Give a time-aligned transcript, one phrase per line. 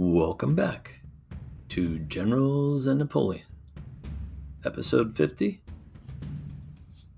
[0.00, 1.00] Welcome back
[1.70, 3.42] to Generals and Napoleon,
[4.64, 5.60] Episode 50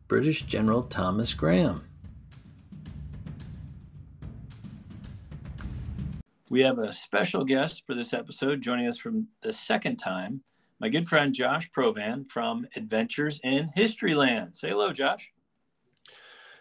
[0.08, 1.84] British General Thomas Graham.
[6.48, 10.40] We have a special guest for this episode joining us from the second time,
[10.78, 14.56] my good friend Josh Provan from Adventures in Historyland.
[14.56, 15.30] Say hello, Josh.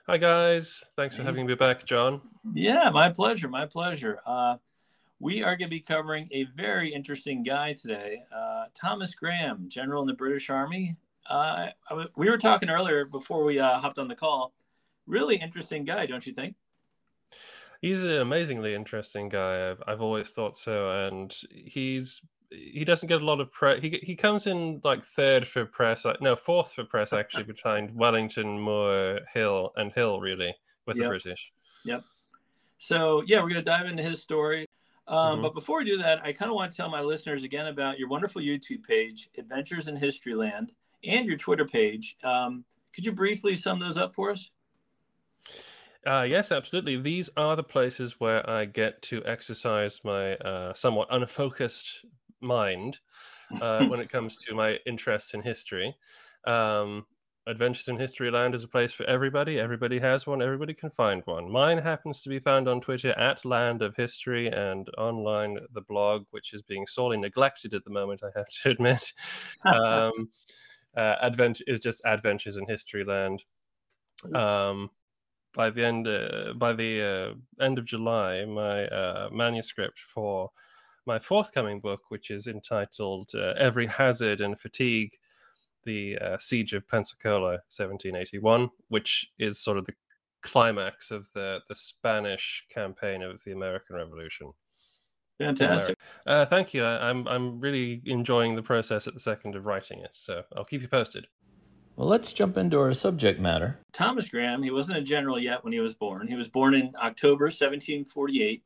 [0.06, 0.84] Hi, guys.
[0.98, 2.20] Thanks for having me back, John.
[2.54, 3.48] Yeah, my pleasure.
[3.48, 4.20] My pleasure.
[4.26, 4.58] Uh,
[5.20, 10.02] we are going to be covering a very interesting guy today, uh, Thomas Graham, general
[10.02, 10.96] in the British Army.
[11.30, 11.68] Uh,
[12.16, 14.54] we were talking earlier before we uh, hopped on the call.
[15.06, 16.56] Really interesting guy, don't you think?
[17.82, 19.70] He's an amazingly interesting guy.
[19.70, 23.80] I've, I've always thought so, and he's he doesn't get a lot of press.
[23.82, 28.60] He he comes in like third for press, no fourth for press actually behind Wellington,
[28.60, 30.54] Moore, Hill, and Hill really
[30.86, 31.06] with yep.
[31.06, 31.52] the British.
[31.86, 32.04] Yep.
[32.78, 34.66] So yeah, we're gonna dive into his story.
[35.10, 35.42] Um, mm-hmm.
[35.42, 37.98] But before we do that, I kind of want to tell my listeners again about
[37.98, 40.70] your wonderful YouTube page, Adventures in Historyland,
[41.04, 42.16] and your Twitter page.
[42.24, 44.52] Um, could you briefly sum those up for us?
[46.06, 47.02] Uh, yes, absolutely.
[47.02, 52.06] These are the places where I get to exercise my uh, somewhat unfocused
[52.40, 53.00] mind
[53.62, 55.96] uh, when it comes to my interests in history.
[56.46, 57.06] Um,
[57.50, 59.60] Adventures in Historyland is a place for everybody.
[59.60, 60.40] Everybody has one.
[60.40, 61.52] Everybody can find one.
[61.52, 66.26] Mine happens to be found on Twitter at Land of History and online the blog,
[66.30, 68.22] which is being sorely neglected at the moment.
[68.24, 69.14] I have to admit.
[69.66, 70.30] um,
[70.96, 73.40] uh, Advent is just Adventures in Historyland.
[74.36, 74.92] Um,
[75.56, 80.52] by the end, uh, by the uh, end of July, my uh, manuscript for
[81.08, 85.18] my forthcoming book, which is entitled uh, "Every Hazard and Fatigue."
[85.90, 89.94] The uh, Siege of Pensacola, 1781, which is sort of the
[90.44, 94.52] climax of the, the Spanish campaign of the American Revolution.
[95.40, 95.98] Fantastic.
[96.28, 96.84] Uh, thank you.
[96.84, 100.44] I, am I'm, I'm really enjoying the process at the second of writing it, so
[100.56, 101.26] I'll keep you posted.
[101.96, 103.80] Well, let's jump into our subject matter.
[103.92, 106.28] Thomas Graham, he wasn't a general yet when he was born.
[106.28, 108.64] He was born in October 1748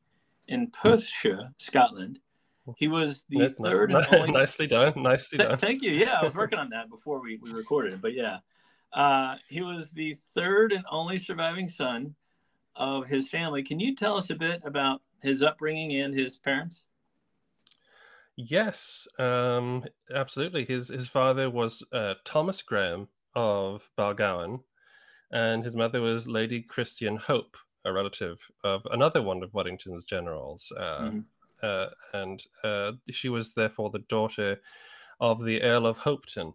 [0.48, 2.20] in Perthshire, Scotland.
[2.76, 4.32] He was the That's third nice, and only.
[4.32, 4.94] Nicely done.
[4.96, 5.58] Nicely done.
[5.58, 5.90] Thank you.
[5.92, 8.38] Yeah, I was working on that before we, we recorded, but yeah.
[8.92, 12.14] Uh, he was the third and only surviving son
[12.76, 13.62] of his family.
[13.62, 16.84] Can you tell us a bit about his upbringing and his parents?
[18.36, 20.64] Yes, um, absolutely.
[20.64, 24.60] His his father was uh, Thomas Graham of Balgowan,
[25.32, 30.72] and his mother was Lady Christian Hope, a relative of another one of Wellington's generals,
[30.78, 31.18] uh, mm-hmm
[31.64, 34.60] uh, and uh, she was therefore the daughter
[35.20, 36.52] of the Earl of Hopetoun.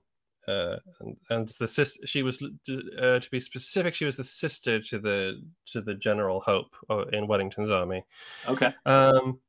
[0.47, 4.79] Uh, and, and the sister, she was uh, to be specific, she was the sister
[4.81, 8.03] to the to the General Hope uh, in Wellington's army.
[8.47, 8.73] Okay.
[8.85, 9.39] Um,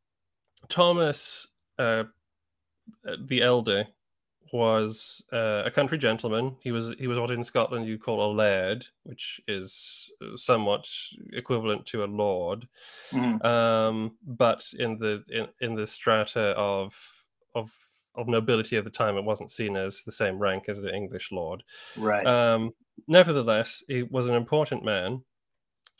[0.68, 1.48] Thomas,
[1.78, 2.04] uh,
[3.26, 3.86] the elder,
[4.52, 6.56] was uh, a country gentleman.
[6.60, 10.88] He was he was what in Scotland you call a laird, which is somewhat
[11.32, 12.66] equivalent to a lord.
[13.12, 13.46] Mm-hmm.
[13.46, 16.94] Um, but in the in, in the strata of
[17.54, 17.70] of
[18.14, 21.30] of nobility of the time, it wasn't seen as the same rank as the English
[21.30, 21.62] lord.
[21.96, 22.26] Right.
[22.26, 22.72] Um,
[23.06, 25.22] nevertheless, he was an important man.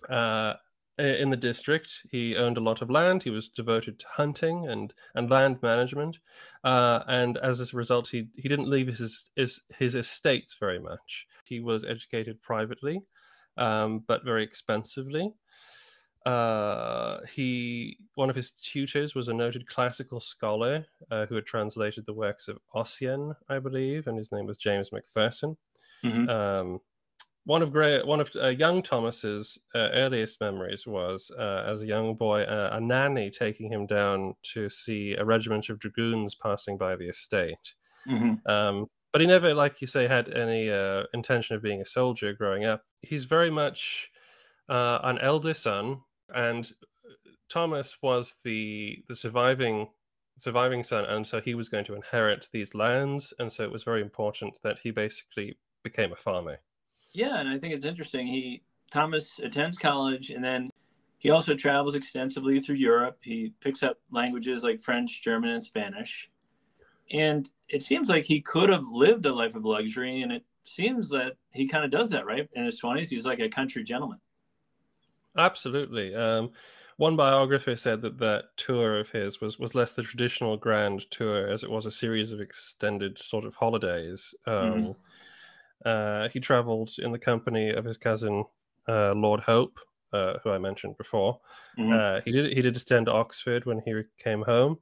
[0.09, 0.55] Uh,
[1.01, 2.07] in the district.
[2.11, 3.23] He owned a lot of land.
[3.23, 6.19] He was devoted to hunting and, and land management.
[6.63, 11.27] Uh, and as a result, he, he didn't leave his, his, his estates very much.
[11.45, 13.03] He was educated privately,
[13.57, 15.33] um, but very expensively.
[16.27, 22.05] Uh, he one of his tutors was a noted classical scholar uh, who had translated
[22.05, 25.57] the works of Ossian, I believe, and his name was James Macpherson.
[26.05, 26.29] Mm-hmm.
[26.29, 26.81] Um,
[27.51, 31.87] one of Gray, one of uh, young Thomas's uh, earliest memories was uh, as a
[31.87, 36.79] young boy, uh, a nanny taking him down to see a regiment of dragoons passing
[36.79, 37.75] by the estate.
[38.09, 38.49] Mm-hmm.
[38.49, 42.33] Um, but he never, like you say, had any uh, intention of being a soldier
[42.33, 42.85] growing up.
[43.03, 44.11] He's very much
[44.69, 46.03] uh, an elder son,
[46.33, 46.73] and
[47.49, 49.89] Thomas was the the surviving
[50.39, 53.83] surviving son, and so he was going to inherit these lands, and so it was
[53.83, 56.61] very important that he basically became a farmer.
[57.13, 58.27] Yeah, and I think it's interesting.
[58.27, 60.71] He Thomas attends college and then
[61.21, 63.19] he also travels extensively through Europe.
[63.21, 66.31] He picks up languages like French, German, and Spanish.
[67.13, 71.11] And it seems like he could have lived a life of luxury, and it seems
[71.11, 72.49] that he kind of does that, right?
[72.55, 74.19] In his 20s, he's like a country gentleman.
[75.37, 76.15] Absolutely.
[76.15, 76.53] Um,
[76.97, 81.49] one biographer said that that tour of his was, was less the traditional grand tour
[81.49, 84.35] as it was a series of extended sort of holidays.
[84.47, 84.91] Um, mm-hmm
[85.85, 88.45] uh, he traveled in the company of his cousin
[88.89, 89.79] uh, Lord Hope,
[90.13, 91.41] uh, who I mentioned before.
[91.79, 91.93] Mm-hmm.
[91.93, 94.79] Uh, he did he did attend Oxford when he came home,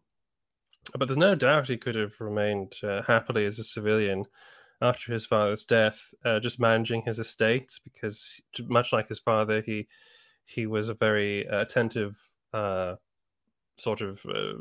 [0.98, 4.24] but there's no doubt he could have remained uh, happily as a civilian
[4.80, 9.88] after his father's death, uh, just managing his estates because, much like his father, he
[10.44, 12.16] he was a very attentive
[12.54, 12.94] uh,
[13.76, 14.54] sort of uh,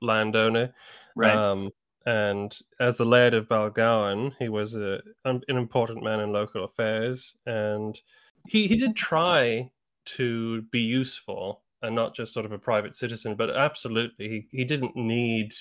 [0.00, 0.72] landowner.
[1.16, 1.34] Right.
[1.34, 1.70] Um,
[2.06, 7.34] and as the laird of Balgowan, he was a, an important man in local affairs,
[7.44, 8.00] and
[8.48, 9.70] he he did try
[10.06, 14.64] to be useful and not just sort of a private citizen, but absolutely he, he
[14.64, 15.52] didn't need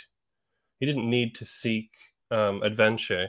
[0.79, 1.89] he didn't need to seek
[2.31, 3.27] um, adventure,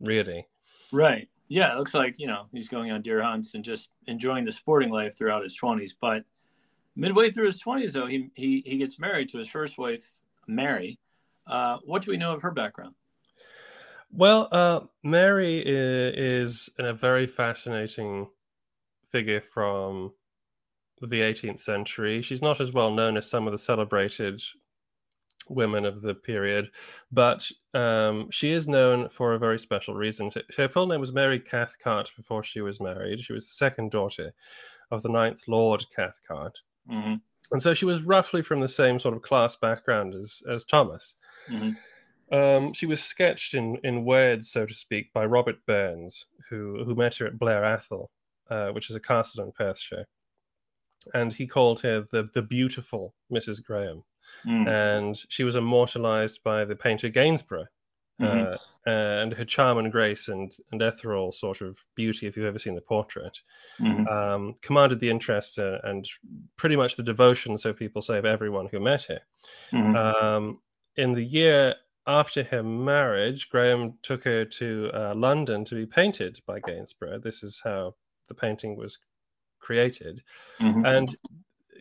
[0.00, 0.46] really.
[0.92, 1.28] Right.
[1.48, 4.52] Yeah, it looks like you know he's going on deer hunts and just enjoying the
[4.52, 5.94] sporting life throughout his twenties.
[5.98, 6.24] But
[6.96, 10.04] midway through his twenties, though, he, he he gets married to his first wife,
[10.48, 10.98] Mary.
[11.48, 12.94] Uh, what do we know of her background?
[14.10, 18.28] Well, uh, Mary is, is a very fascinating
[19.10, 20.12] figure from
[21.00, 22.22] the 18th century.
[22.22, 24.42] She's not as well known as some of the celebrated
[25.48, 26.70] women of the period,
[27.10, 30.30] but um, she is known for a very special reason.
[30.56, 33.22] Her full name was Mary Cathcart before she was married.
[33.22, 34.32] She was the second daughter
[34.90, 36.58] of the ninth Lord Cathcart.
[36.90, 37.14] Mm-hmm.
[37.50, 41.14] And so she was roughly from the same sort of class background as, as Thomas.
[41.50, 42.34] Mm-hmm.
[42.34, 46.94] Um, she was sketched in, in words, so to speak, by Robert Burns, who, who
[46.94, 48.08] met her at Blair Atholl,
[48.50, 50.06] uh, which is a castle in Perthshire.
[51.14, 53.62] And he called her the, the beautiful Mrs.
[53.62, 54.04] Graham
[54.46, 54.68] Mm.
[54.68, 57.64] and she was immortalized by the painter Gainsborough.
[58.20, 58.52] Mhm.
[58.52, 62.58] Uh, and her charm and grace and, and ethereal sort of beauty, if you've ever
[62.58, 63.40] seen the portrait,
[63.80, 64.06] Mhm.
[64.06, 66.06] um, commanded the interest uh, and
[66.56, 69.20] pretty much the devotion, so people say, of everyone who met her.
[69.72, 69.96] Mhm.
[69.96, 70.60] Um,
[70.98, 71.74] in the year
[72.06, 77.18] after her marriage, Graham took her to uh, London to be painted by Gainsborough.
[77.20, 77.94] This is how
[78.28, 78.98] the painting was
[79.60, 80.22] created.
[80.60, 80.86] Mhm.
[80.86, 81.16] And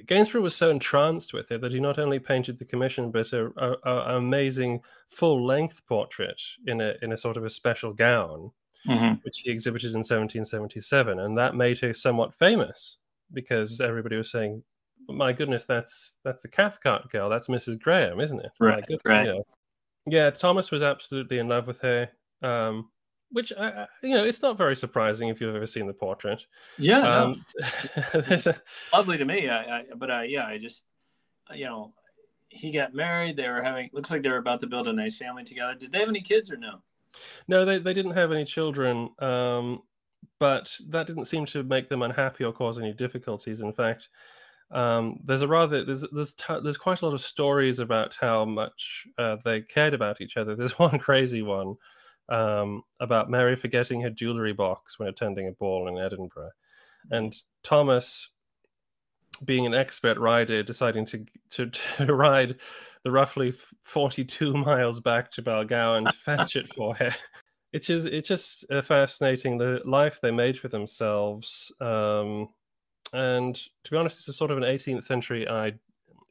[0.05, 3.47] Gainsborough was so entranced with it that he not only painted the commission, but a,
[3.57, 8.51] a, a amazing full-length portrait in a in a sort of a special gown,
[8.85, 9.23] Mhm.
[9.23, 12.97] which he exhibited in 1777, and that made her somewhat famous
[13.33, 14.63] because everybody was saying,
[15.07, 17.29] "My goodness, that's that's the Cathcart girl.
[17.29, 17.79] That's Mrs.
[17.81, 19.29] Graham, isn't it?" Right, right.
[20.05, 22.09] Yeah, Thomas was absolutely in love with her.
[22.41, 22.89] Um,
[23.31, 26.45] which I, I- you know, it's not very surprising if you've ever seen the portrait.
[26.77, 27.45] Yeah, Um,
[28.13, 28.55] a,
[28.93, 29.49] lovely to me.
[29.49, 30.83] I, I but I yeah, I just
[31.53, 31.93] you know
[32.49, 33.35] he got married.
[33.37, 35.75] They were having looks like they were about to build a nice family together.
[35.75, 36.81] Did they have any kids or no?
[37.47, 39.81] No, they, they didn't have any children, um,
[40.39, 43.61] but that didn't seem to make them unhappy or cause any difficulties.
[43.61, 44.09] In fact,
[44.71, 48.43] um, there's a rather there's there's t- there's quite a lot of stories about how
[48.43, 50.55] much uh, they cared about each other.
[50.55, 51.75] There's one crazy one
[52.29, 56.51] um, about Mary forgetting her jewelry box when attending a ball in Edinburgh,
[57.11, 58.29] and Thomas,
[59.45, 62.57] being an expert rider, deciding to to, to ride
[63.03, 63.53] the roughly
[63.85, 67.15] 42 miles back to Balgowan to fetch it for her.
[67.71, 72.49] It's just it's just uh, fascinating the life they made for themselves, um,
[73.13, 75.47] and to be honest, it's a sort of an 18th century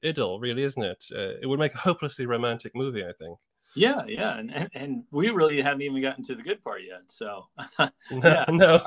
[0.02, 1.04] idyll, really, isn't it?
[1.14, 3.38] Uh, it would make a hopelessly romantic movie, I think.
[3.74, 7.02] Yeah, yeah, and, and and we really haven't even gotten to the good part yet.
[7.08, 7.44] So
[8.10, 8.44] Yeah.
[8.48, 8.86] no.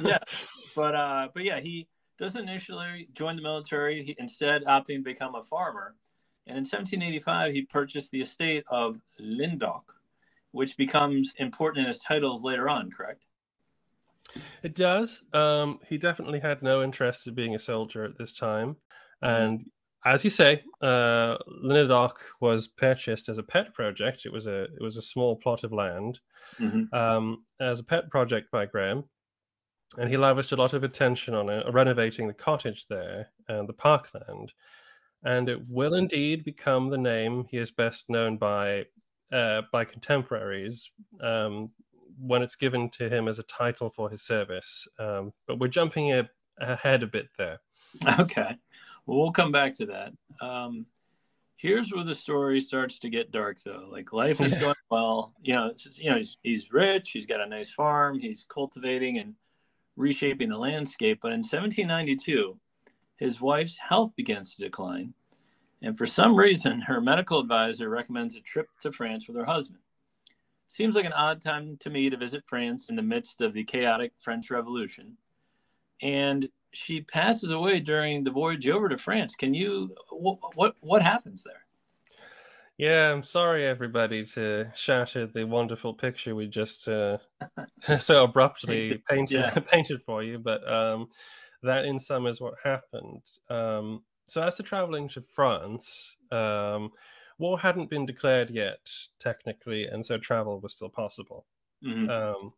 [0.00, 0.18] yeah,
[0.74, 1.88] but uh, but yeah, he
[2.18, 4.04] doesn't initially join the military.
[4.04, 5.94] He instead opting to become a farmer,
[6.46, 9.94] and in 1785 he purchased the estate of Lynedoch,
[10.52, 12.90] which becomes important in his titles later on.
[12.90, 13.26] Correct?
[14.62, 15.22] It does.
[15.32, 18.76] Um, he definitely had no interest in being a soldier at this time,
[19.22, 19.64] and
[20.04, 21.36] as you say, uh,
[22.40, 24.26] was purchased as a pet project.
[24.26, 26.20] It was a it was a small plot of land
[26.60, 26.92] Mhm.
[26.92, 29.04] um, as a pet project by Graham,
[29.98, 33.72] and he lavished a lot of attention on it, renovating the cottage there and the
[33.72, 34.52] parkland,
[35.24, 38.86] and it will indeed become the name he is best known by
[39.32, 40.90] uh, by contemporaries
[41.20, 41.72] um,
[42.18, 44.86] when it's given to him as a title for his service.
[44.98, 47.58] Um, but we're jumping a, ahead a bit there.
[48.20, 48.56] Okay.
[49.06, 50.12] Well, we'll come back to that.
[50.40, 50.84] Um,
[51.56, 53.86] here's where the story starts to get dark, though.
[53.88, 55.32] Like life is going well.
[55.42, 57.10] You know, you know, he's, he's rich.
[57.12, 58.18] He's got a nice farm.
[58.18, 59.34] He's cultivating and
[59.96, 61.20] reshaping the landscape.
[61.22, 62.58] But in 1792,
[63.16, 65.14] his wife's health begins to decline,
[65.82, 69.80] and for some reason, her medical advisor recommends a trip to France with her husband.
[70.68, 73.64] Seems like an odd time to me to visit France in the midst of the
[73.64, 75.16] chaotic French Revolution.
[76.02, 79.34] And she passes away during the voyage over to France.
[79.34, 81.66] Can you what what, what happens there?
[82.78, 87.16] Yeah, I'm sorry, everybody, to shatter the wonderful picture we just uh,
[87.98, 89.58] so abruptly painted Yeah.
[89.70, 90.38] painted for you.
[90.38, 91.08] But um,
[91.62, 93.22] that, in sum, is what happened.
[93.48, 96.90] Um, so, as to traveling to France, um,
[97.38, 98.90] war hadn't been declared yet,
[99.20, 101.46] technically, and so travel was still possible.
[101.84, 102.08] Mhm.
[102.10, 102.54] Um,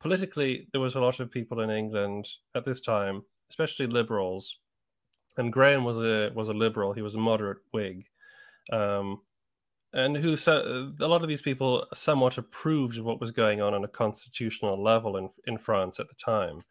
[0.00, 4.58] politically, there was a lot of people in England at this time, especially liberals,
[5.36, 6.92] and Graham was a was a liberal.
[6.92, 8.08] He was a moderate Whig,
[8.72, 9.22] um,
[9.92, 13.74] and who so, a lot of these people somewhat approved of what was going on
[13.74, 16.64] on a constitutional level in in France at the time,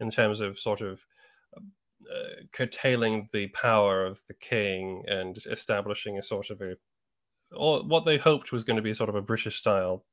[0.00, 1.06] in terms of sort of
[2.12, 6.76] uh, curtailing the power of the king and establishing a sort of a
[7.52, 10.04] or what they hoped was going to be sort of a British style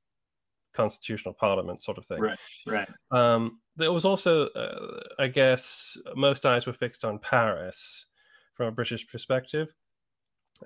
[0.73, 2.19] constitutional parliament sort of thing.
[2.19, 2.39] Right.
[2.65, 2.89] Right.
[3.11, 8.05] Um, there was also, uh, I guess, most eyes were fixed on Paris
[8.55, 9.69] from a British perspective,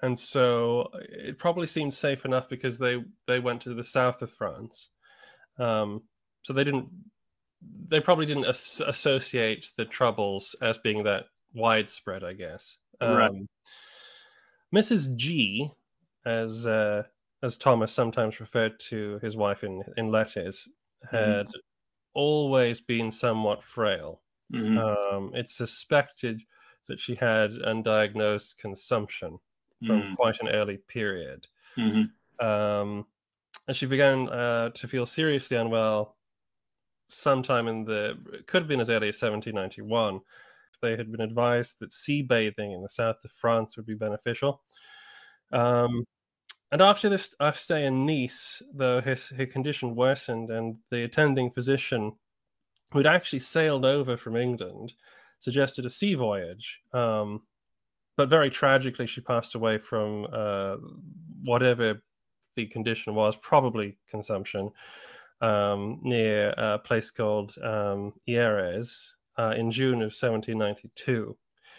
[0.01, 4.31] and so it probably seemed safe enough because they they went to the south of
[4.31, 4.89] France,
[5.57, 6.03] um,
[6.43, 6.89] so they didn't
[7.87, 12.23] they probably didn't as- associate the troubles as being that widespread.
[12.23, 12.77] I guess.
[13.01, 13.29] Right.
[13.29, 13.47] Um,
[14.75, 15.15] Mrs.
[15.15, 15.71] G,
[16.27, 17.03] as uh,
[17.43, 20.67] as Thomas sometimes referred to his wife in in letters,
[21.11, 21.47] had
[22.13, 24.23] always been somewhat frail.
[24.51, 24.77] Mhm.
[24.77, 26.43] Um, it's suspected
[26.87, 29.39] that she had undiagnosed consumption
[29.85, 30.15] from Mhm.
[30.15, 31.47] quite an early period.
[31.77, 32.17] Mhm.
[32.39, 33.07] Um,
[33.67, 36.17] and she began uh, to feel seriously unwell
[37.09, 40.21] sometime in the, it could have been as early as 1791.
[40.81, 44.63] They had been advised that sea bathing in the south of France would be beneficial.
[45.51, 46.05] Um,
[46.71, 51.51] and after this uh, stay in Nice, though his, her condition worsened, and the attending
[51.51, 52.13] physician,
[52.91, 54.93] who'd actually sailed over from England,
[55.39, 56.79] suggested a sea voyage.
[56.93, 57.43] Um,
[58.15, 60.77] but very tragically, she passed away from uh,
[61.43, 62.01] whatever
[62.55, 64.71] the condition was, probably consumption,
[65.41, 71.37] um, near a place called um, Hyères uh, in June of 1792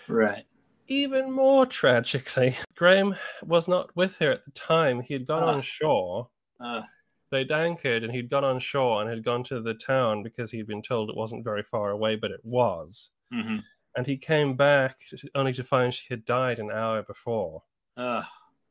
[0.09, 0.45] Right.
[0.89, 5.01] Even more tragically, Graham was not with her at the time.
[5.01, 5.55] He had gone Ah.
[5.55, 6.29] on shore.
[6.61, 6.83] Uh,
[7.31, 10.67] They'd anchored and he'd gone on shore and had gone to the town because he'd
[10.67, 13.11] been told it wasn't very far away, but it was.
[13.33, 13.63] mhm.
[13.97, 14.97] And he came back
[15.35, 17.65] only to find she had died an hour before.
[17.97, 18.23] Uh,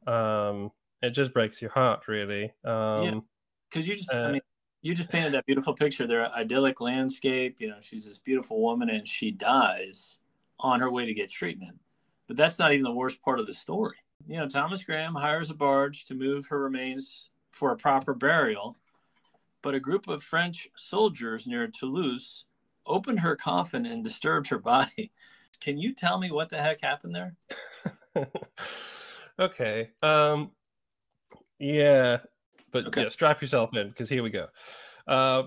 [0.07, 0.71] Um,
[1.03, 2.51] it just breaks your heart, really.
[2.63, 3.27] Um,
[3.69, 4.41] because you just, I Uh, mean,
[4.81, 6.07] you just painted that beautiful picture.
[6.07, 7.59] Their idyllic landscape.
[7.59, 10.17] You know, she's this beautiful woman, and she dies
[10.59, 11.77] on her way to get treatment.
[12.27, 13.95] But that's not even the worst part of the story.
[14.27, 18.75] You know, Thomas Graham hires a barge to move her remains for a proper burial,
[19.61, 22.45] but a group of French soldiers near Toulouse
[22.85, 25.11] opened her coffin and disturbed her body.
[25.61, 27.35] Can you tell me what the heck happened there?
[29.39, 29.89] okay.
[30.03, 30.51] Um,
[31.59, 32.17] yeah,
[32.71, 33.03] but Okay.
[33.03, 34.47] yeah, strap yourself in because here we go.
[35.07, 35.43] Uh,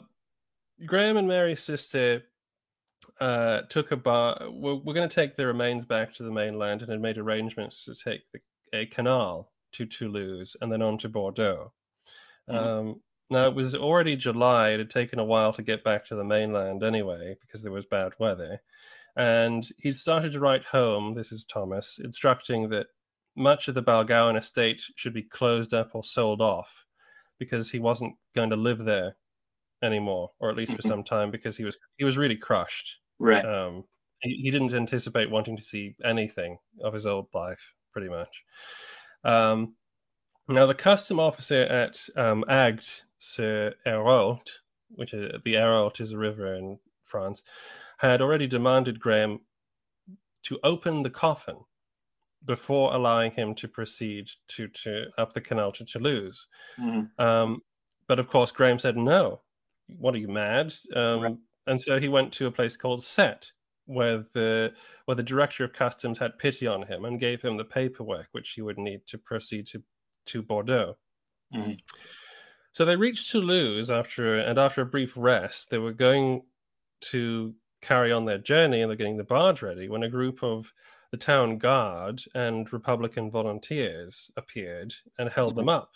[0.84, 2.25] Graham and Mary's sister
[3.21, 4.38] uh, took a bar.
[4.50, 7.85] We're, we're going to take the remains back to the mainland and had made arrangements
[7.85, 8.40] to take the,
[8.73, 11.73] a canal to Toulouse and then on to Bordeaux.
[12.49, 12.57] Mhm.
[12.57, 13.00] Um,
[13.33, 14.71] now, it was already July.
[14.71, 17.87] It had taken a while to get back to the mainland anyway because there was
[17.87, 18.61] bad weather.
[19.16, 22.88] And he'd started to write home, this is Thomas, instructing that
[23.37, 26.87] much of the Balgowan estate should be closed up or sold off
[27.38, 29.16] because he wasn't going to live there
[29.82, 30.88] anymore, or at least for Mhm.
[30.88, 32.99] some time, because he was he was really crushed.
[33.18, 33.44] Right.
[33.44, 33.84] Um,
[34.22, 38.42] he, he didn't anticipate wanting to see anything of his old life, pretty much.
[39.25, 39.76] Um,
[40.49, 44.46] now, the custom officer at um, Agde sur Hérault,
[44.90, 47.42] which is the Hérault is a river in France,
[47.99, 49.40] had already demanded Graham
[50.44, 51.58] to open the coffin
[52.46, 56.46] before allowing him to proceed to, to up the canal to Toulouse.
[56.78, 57.10] Mhm.
[57.18, 57.62] Um,
[58.08, 59.42] but of course, Graham said, "No,
[59.99, 61.38] what are you mad?" Um, Right.
[61.66, 63.52] And so he went to a place called Sète,
[63.87, 67.64] where the where the director of customs had pity on him and gave him the
[67.64, 69.82] paperwork which he would need to proceed to
[70.26, 70.99] to Bordeaux.
[71.54, 71.80] Mhm.
[72.73, 76.47] So they reached Toulouse after and after a brief rest, they were going
[77.02, 80.73] to carry on their journey and they're getting the barge ready when a group of
[81.11, 85.92] the town guard and Republican volunteers appeared and held them up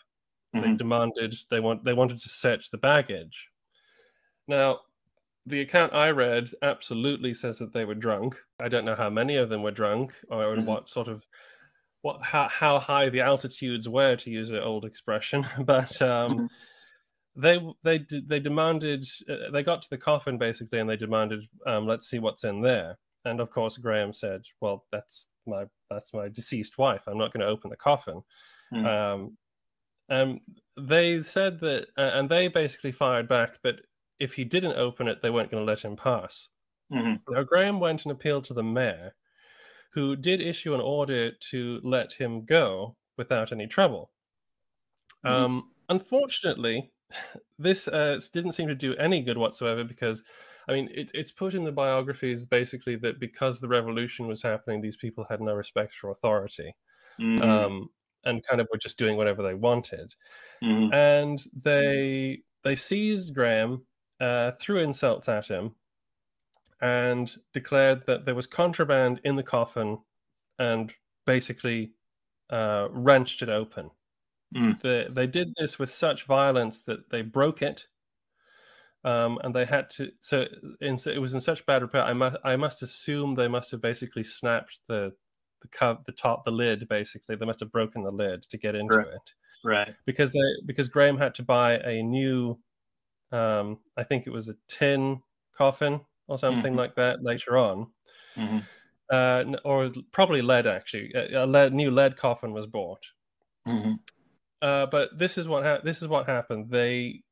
[0.60, 0.78] they Mhm.
[0.78, 3.50] demanded they want they wanted to search the baggage.
[4.46, 4.80] Now,
[5.46, 8.36] the account I read absolutely says that they were drunk.
[8.60, 10.64] I don't know how many of them were drunk or Mhm.
[10.64, 11.24] what sort of
[12.02, 16.50] what how, how high the altitudes were to use an old expression, but um, Mhm.
[17.36, 21.86] they they they demanded uh, they got to the coffin basically and they demanded um,
[21.86, 22.98] let's see what's in there.
[23.24, 27.02] And of course, Graham said, "Well, that's my that's my deceased wife.
[27.06, 28.22] I'm not going to open the coffin."
[28.70, 28.86] Hmm.
[28.86, 29.38] Um,
[30.10, 30.40] um,
[30.76, 33.80] they said that, uh, and they basically fired back that
[34.18, 36.48] if he didn't open it, they weren't going to let him pass.
[36.92, 37.20] Mhm.
[37.28, 39.14] Now, Graham went and appealed to the mayor,
[39.92, 44.10] who did issue an order to let him go without any trouble.
[45.24, 45.44] Mm-hmm.
[45.44, 46.92] Um, unfortunately,
[47.58, 50.22] this uh, didn't seem to do any good whatsoever because,
[50.68, 54.80] I mean, it, it's put in the biographies basically that because the revolution was happening,
[54.80, 56.74] these people had no respect for authority.
[57.20, 57.42] Mm-hmm.
[57.48, 57.88] Um,
[58.24, 60.14] and kind of were just doing whatever they wanted.
[60.62, 60.92] Mm-hmm.
[60.94, 63.86] And they they seized Graham,
[64.20, 65.74] uh, threw insults at him,
[66.80, 69.98] and declared that there was contraband in the coffin,
[70.58, 70.92] and
[71.26, 71.92] basically
[72.50, 73.90] uh, wrenched it open.
[74.54, 74.80] Mm.
[74.80, 77.86] They, they did this with such violence that they broke it.
[79.04, 80.10] Um, and they had to.
[80.20, 80.46] So,
[80.80, 82.02] in, it was in such bad repair.
[82.02, 82.36] I must.
[82.42, 85.12] I must assume they must have basically snapped the
[85.60, 86.88] the cup, the top, the lid.
[86.88, 89.06] Basically, they must have broken the lid to get into right.
[89.08, 89.30] it.
[89.62, 89.94] Right.
[90.06, 92.58] Because they because Graham had to buy a new.
[93.34, 95.22] Um, I think it was a tin
[95.56, 96.78] coffin or something mm-hmm.
[96.78, 97.88] like that later on.
[98.36, 98.58] Mm-hmm.
[99.12, 101.12] Uh, or probably lead actually.
[101.14, 103.04] A, a lead, new lead coffin was bought.
[103.66, 103.94] Mm-hmm.
[104.62, 106.70] Uh, but this is what ha- this is what happened.
[106.70, 107.22] They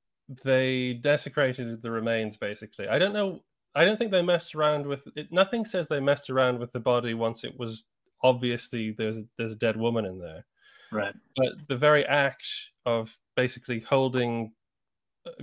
[0.45, 2.89] they desecrated the remains basically.
[2.89, 3.41] I don't know.
[3.75, 5.29] I don't think they messed around with it.
[5.33, 7.85] Nothing says they messed around with the body once it was
[8.23, 10.45] obviously there's a, there's a dead woman in there.
[10.91, 11.15] Right.
[11.37, 12.45] But the very act
[12.85, 14.62] of basically holding uh,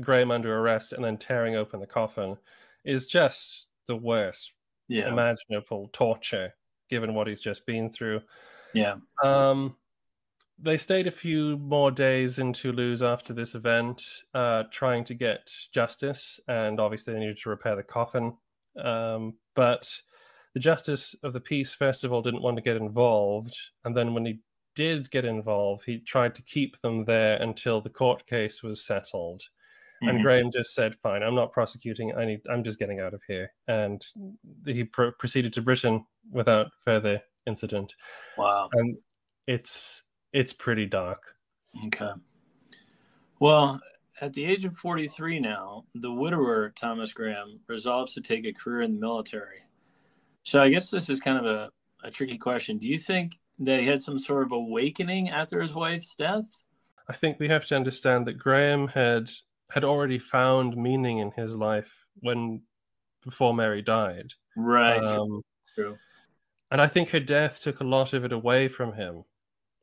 [0.02, 2.38] Graham under arrest and then tearing open the coffin
[2.86, 4.52] is just the worst
[4.88, 5.10] yeah.
[5.10, 6.54] imaginable torture
[6.90, 8.22] given what he's just been through.
[8.74, 8.96] Yeah.
[9.24, 9.76] Um
[10.62, 15.50] they stayed a few more days in Toulouse after this event, uh, trying to get
[15.74, 18.34] justice, and obviously they needed to repair the coffin.
[18.78, 19.90] Um, but
[20.54, 23.56] the justice of the peace, first of all, didn't want to get involved,
[23.86, 24.40] and then when he
[24.76, 29.44] did get involved, he tried to keep them there until the court case was settled.
[30.02, 30.08] Mm-hmm.
[30.08, 32.16] And Graham just said, "Fine, I'm not prosecuting.
[32.16, 32.42] I need.
[32.50, 34.06] I'm just getting out of here." And
[34.66, 37.94] he pro- proceeded to Britain without further incident.
[38.38, 38.70] Wow.
[38.74, 38.98] And
[39.48, 41.22] it's it's pretty dark.
[41.88, 42.12] Okay.
[43.40, 43.80] Well,
[44.22, 48.82] at the age of 43 now, the widower, Thomas Graham, resolves to take a career
[48.82, 49.60] in the military.
[50.44, 51.72] So I guess this is kind of a,
[52.04, 52.78] a tricky question.
[52.78, 56.64] Do you think that he had some sort of awakening after his wife's death?
[57.08, 59.32] I think we have to understand that Graham had
[59.72, 62.62] had already found meaning in his life when
[63.24, 64.34] before Mary died.
[64.56, 65.04] Right.
[65.04, 65.42] Um,
[65.76, 65.98] True.
[66.72, 69.24] And I think her death took a lot of it away from him.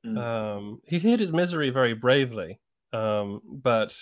[0.04, 0.18] Mm.
[0.18, 2.60] Um, he hid his misery very bravely,
[2.92, 3.96] um, but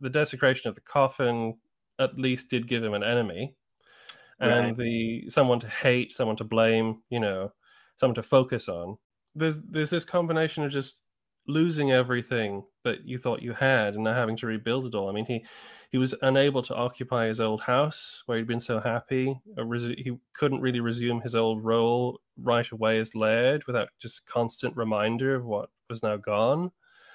[0.00, 1.56] the desecration of the coffin
[1.98, 3.54] at least did give him an enemy,
[4.40, 4.76] and right.
[4.76, 7.52] the someone to hate, someone to blame, you know,
[7.96, 8.96] someone to focus on.
[9.34, 10.96] There's there's this combination of just
[11.46, 15.08] losing everything that you thought you had and now having to rebuild it all.
[15.08, 15.44] I mean, he
[15.90, 19.40] he was unable to occupy his old house where he'd been so happy.
[19.56, 25.34] He couldn't really resume his old role right away as Laird without just constant reminder
[25.34, 26.72] of what was now gone.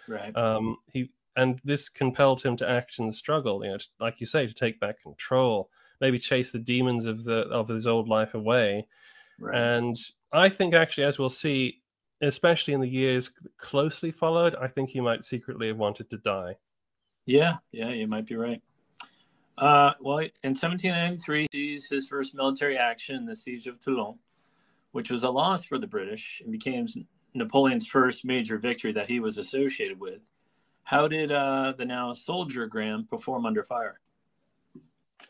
[0.08, 0.36] Right.
[0.36, 3.63] Um, he and this compelled him to act in the struggle.
[3.63, 7.41] You know, like you say, to take back control, maybe chase the demons of the
[7.50, 8.88] of his old life away.
[9.39, 9.56] Right.
[9.56, 9.98] And
[10.32, 11.81] I think actually, as we'll see,
[12.22, 16.56] especially in the years closely followed, I think he might secretly have wanted to die.
[17.26, 18.62] Yeah, yeah, you might be right.
[19.58, 24.18] Uh, well, in 1793, he sees his first military action in the siege of Toulon,
[24.92, 26.88] which was a loss for the British and became
[27.34, 30.20] Napoleon's first major victory that he was associated with.
[30.84, 34.01] How did uh, the now soldier Graham perform under fire?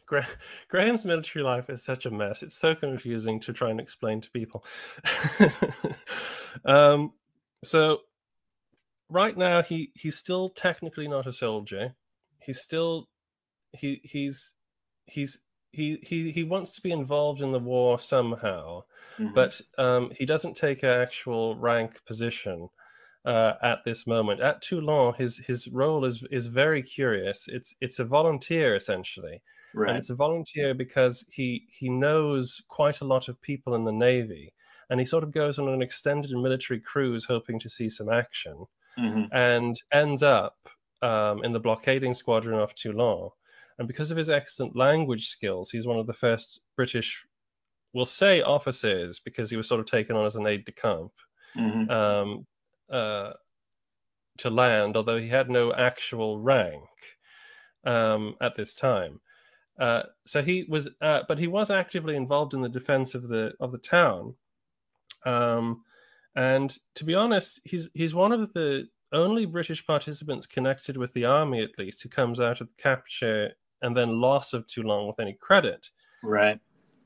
[0.05, 0.27] Gra-
[0.69, 2.43] Graham's military life is such a mess.
[2.43, 4.63] It's so confusing to try and explain to people.
[6.65, 7.13] um,
[7.63, 8.01] so
[9.09, 11.95] right now he he's still technically not a soldier.
[12.39, 13.07] He's still
[13.73, 14.53] he he's
[15.05, 15.39] he's
[15.71, 18.83] he he he wants to be involved in the war somehow,
[19.17, 19.33] mm-hmm.
[19.33, 22.69] but um, he doesn't take an actual rank position
[23.25, 24.41] uh, at this moment.
[24.41, 27.47] At Toulon, his his role is is very curious.
[27.47, 29.41] It's it's a volunteer essentially,
[29.73, 29.89] right.
[29.89, 33.91] and it's a volunteer because he he knows quite a lot of people in the
[33.91, 34.53] navy,
[34.89, 38.65] and he sort of goes on an extended military cruise hoping to see some action
[38.97, 39.23] mm-hmm.
[39.31, 40.69] and ends up
[41.01, 43.29] um, in the blockading squadron off Toulon.
[43.79, 47.23] And because of his excellent language skills, he's one of the first British,
[47.93, 51.11] we'll say officers, because he was sort of taken on as an aide de camp,
[51.57, 51.89] mm-hmm.
[51.89, 52.45] um,
[52.91, 53.33] uh,
[54.37, 56.83] to land, although he had no actual rank
[57.85, 59.19] um, at this time.
[59.79, 63.53] Uh, so he was, uh, but he was actively involved in the defense of the
[63.59, 64.35] of the town.
[65.25, 65.83] Um,
[66.35, 71.25] and to be honest, he's he's one of the only British participants connected with the
[71.25, 75.19] army, at least, who comes out of the capture and then loss of Toulon with
[75.19, 75.89] any credit.
[76.23, 76.59] Right.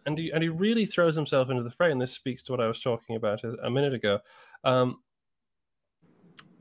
[0.05, 1.91] And he, and he really throws himself into the fray.
[1.91, 4.19] And this speaks to what I was talking about a, a minute ago.
[4.63, 4.99] Um,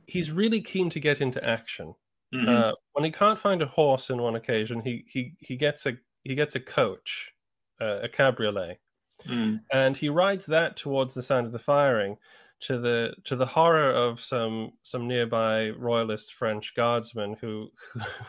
[0.06, 1.94] he's really keen to get into action.
[2.32, 2.48] Mhm.
[2.48, 5.96] Uh, when he can't find a horse in one occasion, he he he gets a
[6.24, 7.32] he gets a coach,
[7.80, 8.78] uh, a cabriolet,
[9.26, 9.60] Mm.
[9.72, 12.18] and he rides that towards the sound of the firing,
[12.60, 17.70] to the to the horror of some some nearby royalist French guardsmen who,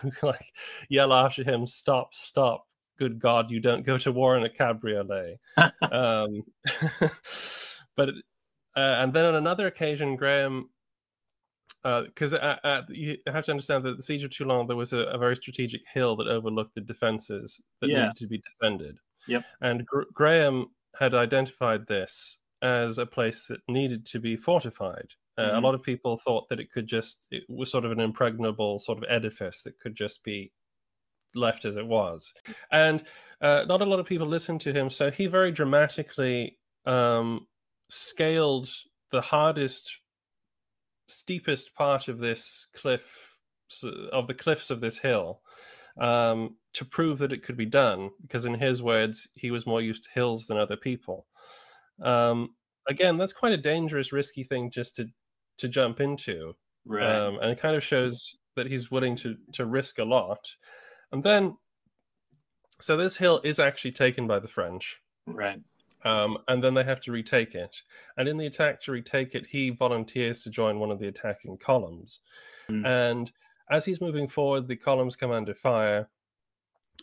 [0.02, 0.54] who like
[0.90, 2.14] yell after him, "Stop!
[2.14, 2.68] Stop!
[2.98, 5.40] Good God, you don't go to war in a cabriolet."
[5.92, 6.44] um,
[7.96, 8.14] but uh,
[9.02, 10.70] and then on another occasion, Graham
[12.06, 15.00] because uh, uh, you have to understand that the siege of Toulon there was a,
[15.00, 18.00] a very strategic hill that overlooked the defenses that Yeah.
[18.08, 18.98] needed to be defended.
[19.28, 19.44] Yep.
[19.62, 20.68] And Gr- Graham
[20.98, 25.08] had identified this as a place that needed to be fortified.
[25.38, 25.58] Uh, Mhm.
[25.58, 28.80] A lot of people thought that it could just it was sort of an impregnable
[28.80, 30.52] sort of edifice that could just be
[31.36, 32.34] left as it was,
[32.72, 33.04] and
[33.42, 34.90] uh, not a lot of people listened to him.
[34.90, 37.46] So he very dramatically um,
[37.90, 38.70] scaled
[39.12, 40.00] the hardest
[41.08, 43.02] steepest part of this cliff
[44.12, 45.42] of the cliffs of this hill
[46.00, 49.82] um, to prove that it could be done because in his words he was more
[49.82, 51.26] used to hills than other people
[52.04, 52.50] um,
[52.88, 55.06] again that's quite a dangerous risky thing just to
[55.58, 56.54] to jump into
[56.88, 57.04] Right.
[57.04, 60.40] um, and it kind of shows that he's willing to to risk a lot
[61.12, 61.58] and then
[62.80, 65.60] so this hill is actually taken by the french right.
[66.06, 67.76] Um, and then they have to retake it.
[68.16, 71.58] And in the attack to retake it, he volunteers to join one of the attacking
[71.58, 72.20] columns.
[72.70, 72.86] Mm.
[72.86, 73.32] And
[73.72, 76.08] as he's moving forward, the columns come under fire.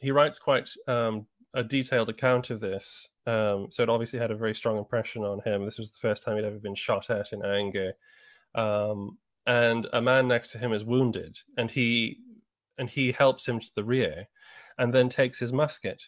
[0.00, 3.08] He writes quite um, a detailed account of this.
[3.26, 5.64] Um, so it obviously had a very strong impression on him.
[5.64, 7.94] This was the first time he'd ever been shot at in anger.
[8.54, 12.18] Um, and a man next to him is wounded, and he
[12.78, 14.28] and he helps him to the rear,
[14.78, 16.04] and then takes his musket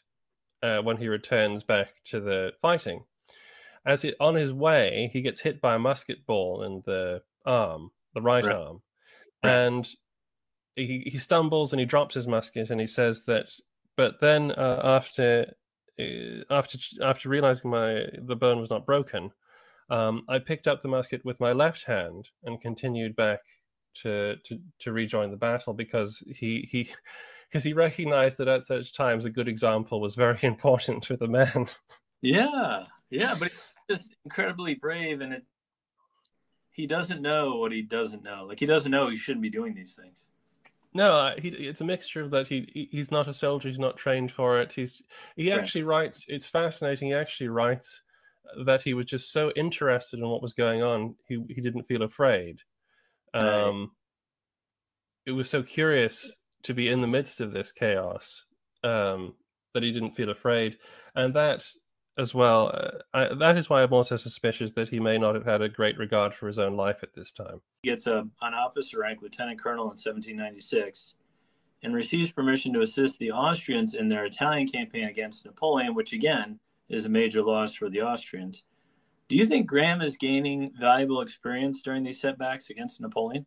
[0.64, 3.04] uh, when he returns back to the fighting.
[3.86, 7.90] As he, on his way, he gets hit by a musket ball in the arm,
[8.14, 8.56] the right, Right.
[8.56, 8.82] arm,
[9.44, 9.52] Right.
[9.52, 9.88] and
[10.74, 13.50] he, he stumbles and he drops his musket and he says that.
[13.96, 15.52] But then uh, after
[16.00, 19.30] uh, after after realizing my the bone was not broken,
[19.90, 23.40] um, I picked up the musket with my left hand and continued back
[24.02, 26.90] to to, to rejoin the battle because he he
[27.54, 31.28] because he recognized that at such times a good example was very important for the
[31.28, 31.68] man.
[32.20, 32.82] Yeah.
[33.10, 33.36] Yeah.
[33.38, 33.52] But
[33.86, 35.44] he's just incredibly brave and it,
[36.72, 38.44] he doesn't know what he doesn't know.
[38.48, 40.24] Like he doesn't know he shouldn't be doing these things.
[40.94, 42.48] No, he, it's a mixture of that.
[42.48, 43.68] He he- he's not a soldier.
[43.68, 44.72] He's not trained for it.
[44.72, 45.00] He's
[45.36, 45.60] he Right.
[45.60, 46.26] actually writes.
[46.28, 47.08] It's fascinating.
[47.08, 48.00] He actually writes
[48.64, 51.14] that he was just so interested in what was going on.
[51.28, 52.58] He he didn't feel afraid.
[53.32, 53.44] Right.
[53.44, 53.92] Um,
[55.24, 58.44] it was so curious to be in the midst of this chaos
[58.82, 59.34] um,
[59.72, 60.78] that he didn't feel afraid,
[61.14, 61.64] and that
[62.18, 62.70] as well.
[62.74, 65.68] Uh, I, that is why I'm also suspicious that he may not have had a
[65.68, 67.60] great regard for his own life at this time.
[67.82, 71.16] He gets a, an officer rank lieutenant colonel in 1796
[71.82, 76.58] and receives permission to assist the Austrians in their Italian campaign against Napoleon, which again
[76.88, 78.64] is a major loss for the Austrians.
[79.28, 83.46] Do you think Graham is gaining valuable experience during these setbacks against Napoleon?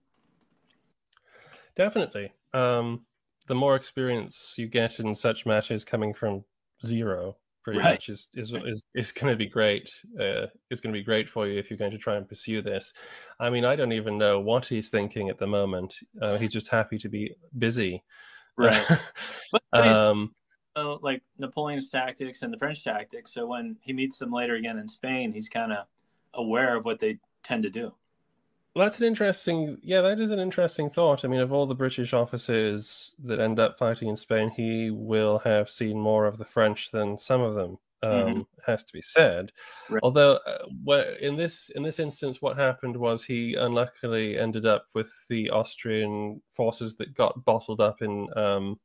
[1.75, 2.31] Definitely.
[2.57, 3.05] Um,
[3.47, 6.43] the more experience you get in such matches coming from
[6.85, 7.93] zero, pretty Right.
[7.93, 9.91] much is is is, is going to be great.
[10.19, 12.61] Uh, is going to be great for you if you're going to try and pursue
[12.61, 12.93] this.
[13.39, 15.95] I mean, I don't even know what he's thinking at the moment.
[16.21, 18.03] Uh, he's just happy to be busy.
[18.59, 20.33] But, but um,
[20.75, 23.31] like Napoleon's tactics and the French tactics.
[23.31, 25.85] So when he meets them later again in Spain, he's kind of
[26.33, 27.93] aware of what they tend to do.
[28.77, 29.77] That's an interesting.
[29.81, 31.25] Yeah, that is an interesting thought.
[31.25, 35.39] I mean, of all the British officers that end up fighting in Spain, he will
[35.39, 37.77] have seen more of the French than some of them.
[38.03, 38.47] Um, Mhm.
[38.65, 39.51] Has to be said.
[39.89, 40.03] Right.
[40.03, 40.65] Although, uh,
[41.19, 46.41] in this in this instance, what happened was he unluckily ended up with the Austrian
[46.53, 48.27] forces that got bottled up in.
[48.37, 48.79] Um,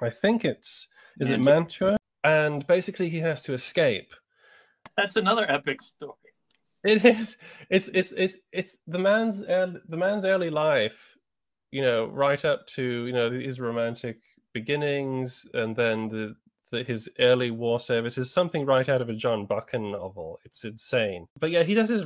[0.00, 0.88] I think it's
[1.20, 1.90] is it Mantua.
[1.90, 4.14] Mantua, and basically he has to escape.
[4.96, 6.14] That's another epic story.
[6.84, 7.36] It is.
[7.68, 11.14] It's it's it's it's the man's early, the man's early life,
[11.70, 14.18] you know, right up to you know his romantic
[14.54, 16.36] beginnings, and then the,
[16.72, 20.40] the his early war service is something right out of a John Buchan novel.
[20.44, 21.26] It's insane.
[21.38, 22.04] But yeah, he does his,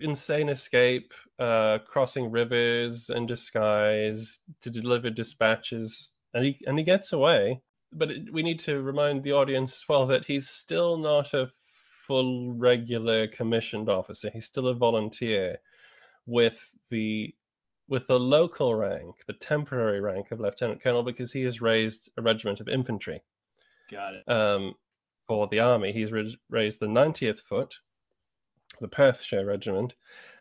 [0.00, 7.12] insane escape, uh, crossing rivers in disguise to deliver dispatches, and he and he gets
[7.12, 7.60] away.
[7.92, 11.50] But it, we need to remind the audience as well that he's still not a
[12.08, 14.30] full regular commissioned officer.
[14.30, 15.58] He's still a volunteer
[16.26, 17.32] with the
[17.88, 22.22] with the local rank, the temporary rank of lieutenant colonel, because he has raised a
[22.22, 23.22] regiment of infantry
[23.90, 24.28] Got it.
[24.30, 24.74] um,
[25.26, 25.92] for the army.
[25.92, 27.74] He's ra- raised the 90th Foot,
[28.80, 29.94] the Perthshire Regiment,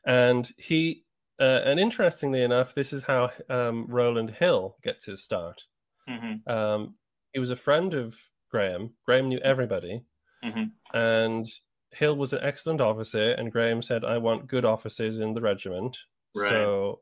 [0.06, 1.04] and he
[1.40, 5.62] uh, and interestingly enough, this is how um, Rowland Hill gets his start.
[6.10, 6.52] Mm-hmm.
[6.52, 6.96] Um,
[7.34, 8.16] he was a friend of
[8.50, 8.94] Graham.
[9.06, 10.04] Graham knew everybody,
[10.44, 10.72] Mhm.
[10.94, 11.48] and
[11.92, 13.32] Hill was an excellent officer.
[13.32, 15.98] And Graham said, "I want good officers in the regiment,
[16.36, 16.50] Right.
[16.52, 17.02] so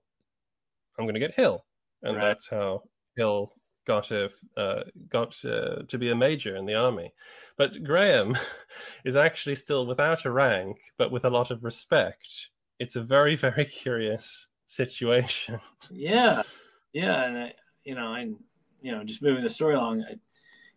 [0.98, 1.66] I'm going to get Hill."
[2.04, 2.24] And Right.
[2.24, 2.84] that's how
[3.16, 3.54] Hill
[3.86, 7.14] got a uh, got uh, to be a major in the army.
[7.58, 8.36] But Graham
[9.06, 12.28] is actually still without a rank, but with a lot of respect.
[12.80, 15.60] It's a very very curious situation.
[15.90, 16.44] Yeah,
[16.94, 18.44] yeah, and I, you know, and
[18.82, 20.18] you know, just moving the story along, I,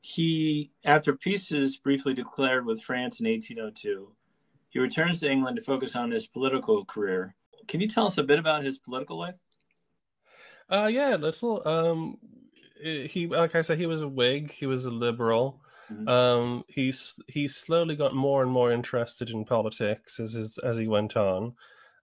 [0.00, 4.12] he, after peace is briefly declared with France in 1802,
[4.70, 7.34] he returns to England to focus on his political career.
[7.66, 9.34] Can you tell us a bit about his political life?
[10.70, 11.66] Uh, yeah, little.
[11.66, 12.18] Um,
[12.80, 14.52] he, like I said, he was a Whig.
[14.52, 15.60] He was a liberal.
[15.90, 16.08] Mhm.
[16.08, 16.92] Um, he
[17.28, 21.54] he slowly got more and more interested in politics as as, as he went on.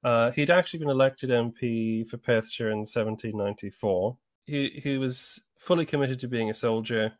[0.03, 4.17] Uh, he'd actually been elected MP for Perthshire in 1794.
[4.47, 7.13] He he was fully committed to being a soldier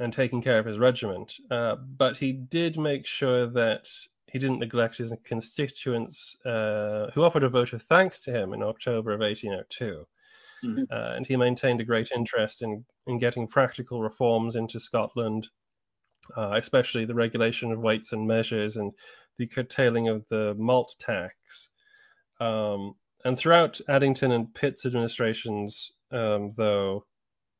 [0.00, 1.34] and taking care of his regiment.
[1.50, 3.88] Uh, but he did make sure that
[4.26, 8.62] he didn't neglect his constituents uh, who offered a vote of thanks to him in
[8.62, 10.06] October of 1802
[10.64, 10.86] Mhm.
[10.90, 15.48] uh, and he maintained a great interest in, in getting practical reforms into Scotland,
[16.36, 18.92] uh, especially the regulation of weights and measures and
[19.38, 21.70] the curtailing of the malt tax.
[22.40, 27.06] Um, and throughout Addington and Pitt's administrations, um, though,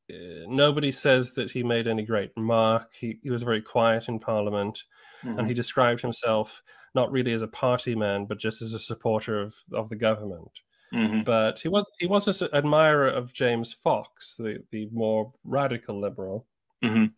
[0.08, 2.92] nobody says that he made any great mark.
[2.98, 4.82] He, he was very quiet in Parliament,
[5.22, 6.62] and he described himself
[6.94, 10.50] not really as a party man, but just as a supporter of, of the government
[10.94, 11.24] Mhm.
[11.24, 16.46] but he was he was an admirer of James Fox, the the more radical liberal,
[16.80, 17.12] Mhm.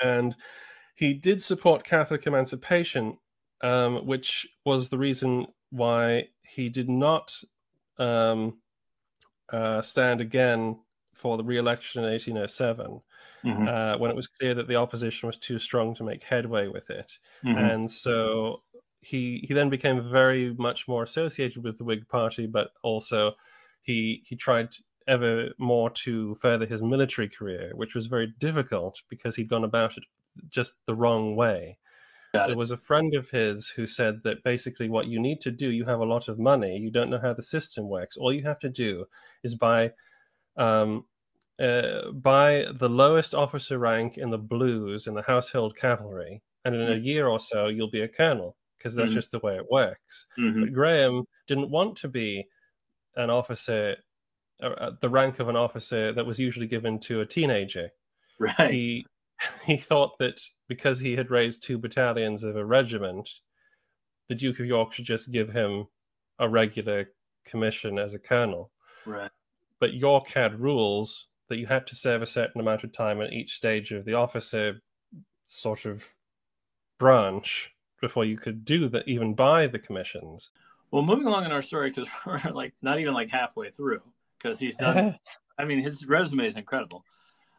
[0.00, 0.34] and
[0.94, 3.18] he did support Catholic emancipation,
[3.60, 7.34] um, which was the reason why he did not
[7.98, 8.58] um,
[9.50, 10.80] uh, stand again
[11.16, 13.00] for the re-election in 1807,
[13.42, 13.66] Mhm.
[13.66, 16.90] uh, when it was clear that the opposition was too strong to make headway with
[16.90, 17.70] it Mhm.
[17.72, 18.62] and so
[19.00, 23.34] he he then became very much more associated with the Whig Party, but also
[23.82, 24.74] he he tried
[25.08, 29.96] ever more to further his military career, which was very difficult because he'd gone about
[29.96, 30.04] it
[30.48, 31.78] just the wrong way.
[32.46, 35.70] There was a friend of his who said that basically what you need to do,
[35.70, 38.16] you have a lot of money, you don't know how the system works.
[38.16, 39.06] All you have to do
[39.42, 39.92] is buy
[40.56, 41.04] um,
[41.58, 46.92] uh, buy the lowest officer rank in the blues in the household cavalry, and in
[46.92, 49.14] a year or so you'll be a colonel because that's Mhm.
[49.14, 50.26] just the way it works.
[50.38, 50.60] Mhm.
[50.60, 52.46] But Graham didn't want to be
[53.16, 53.96] an officer,
[54.62, 57.90] uh, uh, the rank of an officer that was usually given to a teenager.
[58.38, 58.70] Right.
[58.70, 59.06] He
[59.64, 63.28] he thought that because he had raised two battalions of a regiment,
[64.28, 65.86] the Duke of York should just give him
[66.38, 67.12] a regular
[67.44, 68.72] commission as a colonel
[69.06, 69.30] Right.
[69.80, 73.32] But York had rules that you had to serve a certain amount of time at
[73.32, 74.80] each stage of the officer
[75.46, 76.04] sort of
[76.98, 80.50] branch before you could do that, even buy the commissions.
[80.90, 84.02] Well, moving along in our story because we're like not even like halfway through
[84.38, 85.16] because he's done.
[85.58, 87.04] I mean, his resume is incredible.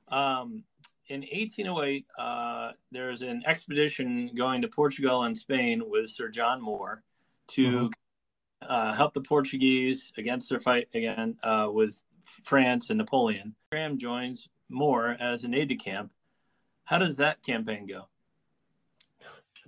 [0.10, 0.64] Um,
[1.10, 7.04] in 1808, uh, there's an expedition going to Portugal and Spain with Sir John Moore
[7.50, 7.90] to
[8.62, 12.04] uh, help the Portuguese against their fight again uh, with
[12.43, 13.56] France and Napoleon.
[13.72, 16.12] Graham joins Moore as an aide de camp.
[16.86, 18.08] How does that campaign go?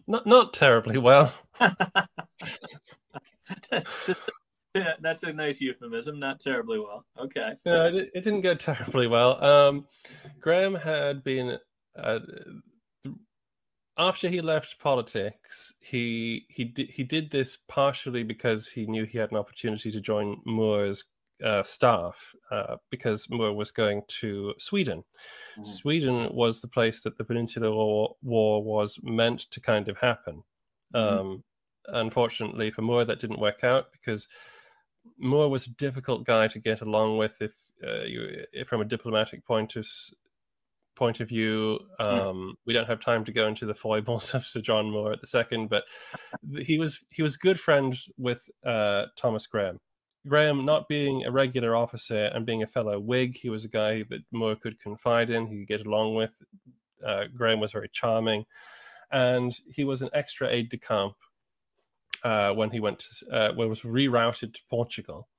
[0.07, 1.33] Not not terribly well.
[1.61, 1.73] Yeah,
[5.01, 6.19] that's a nice euphemism.
[6.19, 7.05] Not terribly well.
[7.19, 7.53] Okay.
[7.65, 9.43] No, it, it didn't go terribly well.
[9.43, 9.85] Um,
[10.39, 11.59] Graham had been
[11.95, 12.19] uh,
[13.99, 15.73] after he left politics.
[15.81, 20.01] He he did he did this partially because he knew he had an opportunity to
[20.01, 21.03] join Moore's
[21.43, 22.15] uh, staff
[22.51, 25.03] uh, because Moore was going to Sweden.
[25.57, 25.65] Mhm.
[25.65, 30.43] Sweden was the place that the Peninsular War, War was meant to kind of happen.
[30.93, 31.43] Um,
[31.87, 34.27] unfortunately for Moore, that didn't work out because
[35.17, 37.51] Moore was a difficult guy to get along with if,
[37.85, 39.85] uh, you, if from a diplomatic point of
[40.99, 41.79] point of view.
[41.99, 45.21] Um, We don't have time to go into the foibles of Sir John Moore at
[45.21, 45.85] the second, but
[46.69, 49.79] he was he was good friends with uh, Thomas Graham.
[50.27, 54.03] Graham, not being a regular officer and being a fellow Whig, he was a guy
[54.09, 56.31] that Moore could confide in, he could get along with.
[57.03, 58.45] Uh, Graham was very charming,
[59.11, 61.15] and he was an extra aide de camp
[62.23, 65.29] uh, when he went to, uh, when was rerouted to Portugal,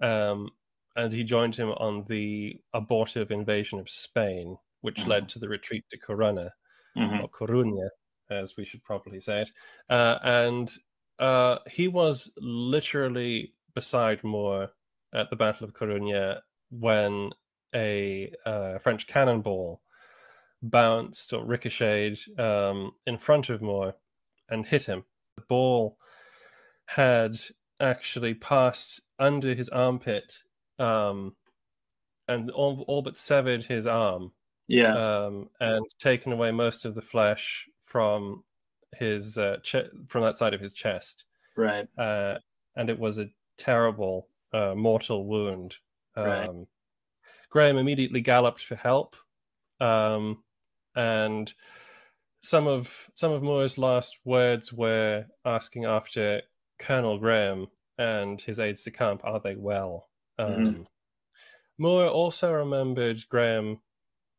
[0.00, 0.50] um,
[0.94, 5.82] and he joined him on the abortive invasion of Spain, which led to the retreat
[5.90, 6.50] to Corunna
[6.94, 7.22] Mhm.
[7.22, 7.88] or Coruña,
[8.28, 9.50] as we should probably say it.
[9.88, 10.70] Uh, and
[11.18, 14.70] uh, he was literally beside Moore
[15.14, 17.30] at the Battle of Corunna when
[17.74, 19.80] a uh, French cannonball
[20.62, 23.94] bounced or ricocheted um, in front of Moore
[24.50, 25.02] and hit him.
[25.36, 25.96] The ball
[26.86, 27.40] had
[27.80, 30.30] actually passed under his armpit
[30.78, 31.34] um,
[32.28, 34.32] and all, all but severed his arm.
[34.68, 34.94] Yeah.
[34.94, 38.44] Um, and taken away most of the flesh from
[38.96, 41.24] his uh, che- from that side of his chest.
[41.56, 41.88] Right.
[41.98, 42.38] Uh,
[42.76, 45.76] and it was a terrible, uh, mortal wound.
[46.16, 46.66] Um, Right.
[47.50, 49.16] Graham immediately galloped for help,
[49.80, 50.44] um,
[50.96, 51.52] and
[52.42, 56.42] some of some of Moore's last words were asking after
[56.78, 60.86] Colonel Graham and his aides de camp, "Are they well?" Um, Mhm.
[61.78, 63.80] Moore also remembered Graham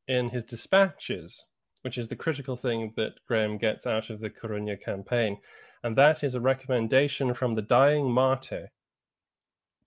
[0.08, 1.44] in his dispatches,
[1.82, 5.38] which is the critical thing that Graham gets out of the Corunna campaign,
[5.84, 8.72] and that is a recommendation from the dying martyr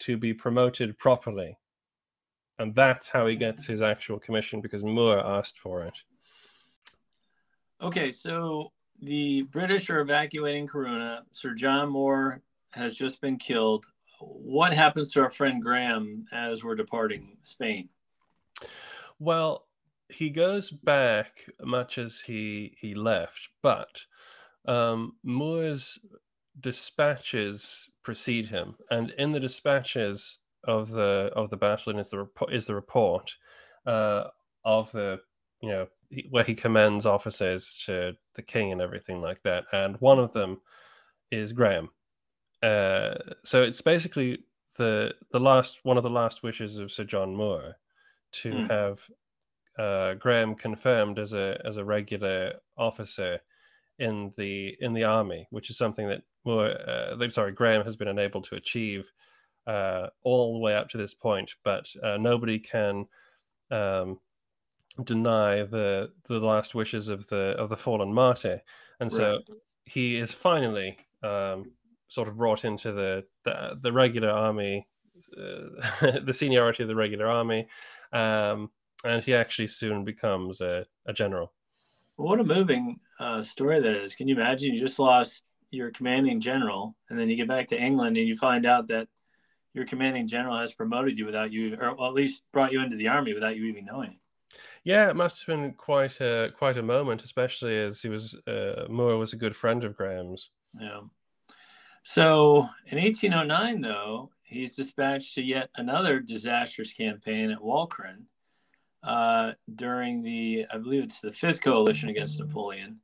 [0.00, 1.58] to be promoted properly.
[2.58, 5.94] And that's how he gets his actual commission because Moore asked for it.
[7.80, 11.22] Okay, so the British are evacuating Corunna.
[11.30, 13.86] Sir John Moore has just been killed.
[14.20, 17.88] What happens to our friend Graham as we're departing Spain?
[19.20, 19.67] Well,
[20.08, 24.04] he goes back much as he he left, but
[24.66, 25.98] um, Moore's
[26.60, 32.52] dispatches precede him, and in the dispatches of the of the battle, is the repo-
[32.52, 33.36] is the report
[33.86, 34.24] uh,
[34.64, 35.20] of the
[35.60, 35.88] you know
[36.30, 40.60] where he commends officers to the king and everything like that, and one of them
[41.30, 41.90] is Graham.
[42.62, 44.44] Uh, so it's basically
[44.76, 47.76] the the last one of the last wishes of Sir John Moore
[48.32, 48.66] to Hmm.
[48.68, 49.00] have
[49.78, 53.40] uh, Graham confirmed as a as a regular officer
[53.98, 58.08] in the in the army, which is something that uh, I'm sorry, Graham has been
[58.08, 59.10] unable to achieve
[59.66, 61.52] uh, all the way up to this point.
[61.64, 63.06] But uh, nobody can
[63.70, 64.18] um,
[65.04, 68.62] deny the the last wishes of the of the fallen martyr,
[69.00, 69.44] and so Right.
[69.84, 71.72] he is finally um,
[72.08, 74.88] sort of brought into the the, the regular army,
[75.36, 77.68] uh, the seniority of the regular army,
[78.12, 78.70] um,
[79.04, 81.52] and he actually soon becomes a, a general.
[82.16, 84.14] What a moving uh, story that is.
[84.14, 84.74] Can you imagine?
[84.74, 88.36] You just lost your commanding general, and then you get back to England and you
[88.36, 89.08] find out that
[89.74, 93.08] your commanding general has promoted you without you, or at least brought you into the
[93.08, 94.18] army without you even knowing.
[94.82, 98.86] Yeah, it must have been quite a quite a moment, especially as he was uh,
[98.88, 100.48] Moore was a good friend of Graham's.
[100.78, 101.00] Yeah.
[102.02, 108.24] So in 1809, though, he's dispatched to yet another disastrous campaign at Walcheren
[109.08, 113.00] uh, during the, I believe it's the fifth coalition against Napoleon.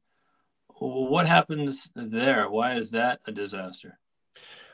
[0.79, 2.51] What happens there?
[2.51, 3.99] Why is that a disaster?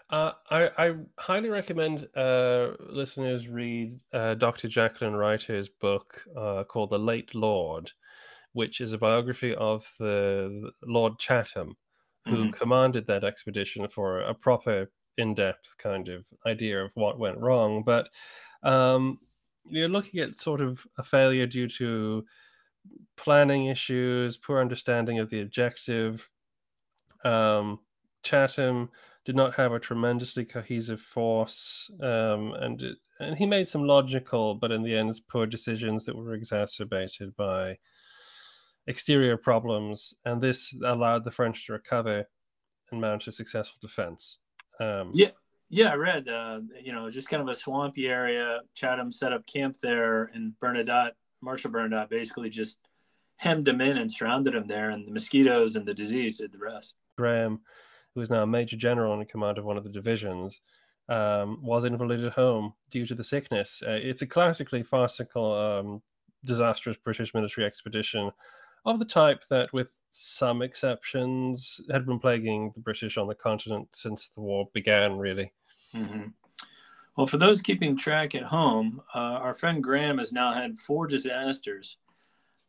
[0.09, 4.67] Uh, I, I highly recommend uh, listeners read uh, Dr.
[4.67, 7.93] Jacqueline Reiter's book uh, called The Late Lord,
[8.53, 11.77] which is a biography of the Lord Chatham,
[12.27, 12.53] who Mhm.
[12.53, 17.85] commanded that expedition for a proper, in depth kind of idea of what went wrong.
[17.85, 18.09] But
[18.65, 19.21] um,
[19.69, 22.25] you're looking at sort of a failure due to
[23.17, 26.29] planning issues, poor understanding of the objective.
[27.25, 27.81] Um,
[28.23, 28.91] Chatham
[29.25, 34.55] did not have a tremendously cohesive force, um, and it, and he made some logical,
[34.55, 37.79] but in the end, poor decisions that were exacerbated by
[38.87, 42.25] exterior problems, and this allowed the French to recover
[42.91, 44.39] and mount a successful defense.
[44.81, 45.31] Um, Yeah.
[45.73, 48.61] Yeah, I read, uh, you know, just kind of a swampy area.
[48.75, 52.79] Chatham set up camp there, and Bernadotte, Marshal Bernadotte, basically just
[53.37, 56.59] hemmed him in and surrounded him there, and the mosquitoes and the disease did the
[56.59, 56.97] rest.
[57.17, 57.61] Graham,
[58.15, 60.61] who is now a major general in command of one of the divisions,
[61.09, 63.81] um, was invalided home due to the sickness.
[63.87, 66.03] Uh, it's a classically farcical, um,
[66.45, 68.33] disastrous British military expedition
[68.85, 73.89] of the type that, with some exceptions, had been plaguing the British on the continent
[73.95, 75.53] since the war began, really.
[75.93, 76.27] Hmm
[77.17, 81.07] Well, for those keeping track at home, uh, our friend Graham has now had four
[81.07, 81.97] disasters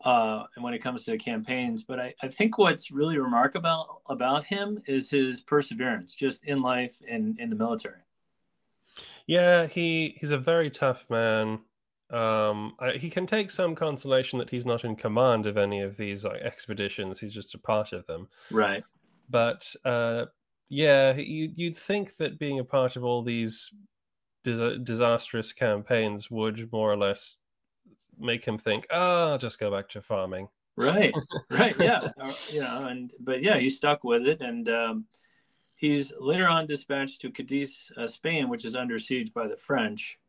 [0.04, 1.84] uh, and when it comes to campaigns.
[1.84, 7.02] But I, I think what's really remarkable about him is his perseverance, just in life
[7.08, 8.02] and in the military.
[9.28, 11.60] Yeah, he he's a very tough man.
[12.10, 15.96] Um, I, he can take some consolation that he's not in command of any of
[15.96, 17.20] these like expeditions.
[17.20, 18.28] He's just a part of them.
[18.52, 18.84] Right.
[19.30, 20.26] But uh,
[20.72, 23.70] yeah, you, you'd think that being a part of all these
[24.44, 27.36] dis- disastrous campaigns would more or less
[28.18, 31.14] make him think, "Ah, I'll just go back to farming." Right.
[31.52, 31.76] right.
[31.78, 32.12] Yeah.
[32.20, 35.06] Uh, you know, and but yeah, he stuck with it, and um,
[35.82, 40.20] He's later on dispatched to Cadiz, uh, Spain, which is under siege by the French.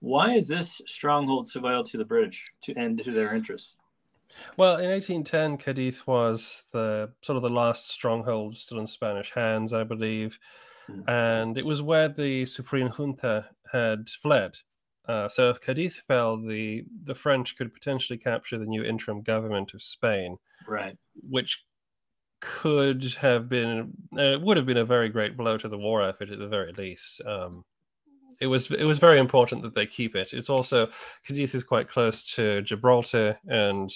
[0.00, 3.78] Why is this stronghold so vital to the British to, and to their interests?
[4.56, 9.72] Well, in 1810, Cadiz was the sort of the last stronghold still in Spanish hands,
[9.72, 10.38] I believe,
[10.90, 11.08] mm.
[11.08, 14.56] and it was where the Supreme Junta had fled.
[15.08, 19.72] Uh, so if Cadiz fell, the the French could potentially capture the new interim government
[19.72, 20.96] of Spain, right?
[21.28, 21.64] Which
[22.40, 26.30] could have been uh, would have been a very great blow to the war effort
[26.30, 27.20] at the very least.
[27.24, 27.64] Um,
[28.40, 30.32] it was it was very important that they keep it.
[30.32, 30.88] It's also
[31.24, 33.90] Cadiz is quite close to Gibraltar, and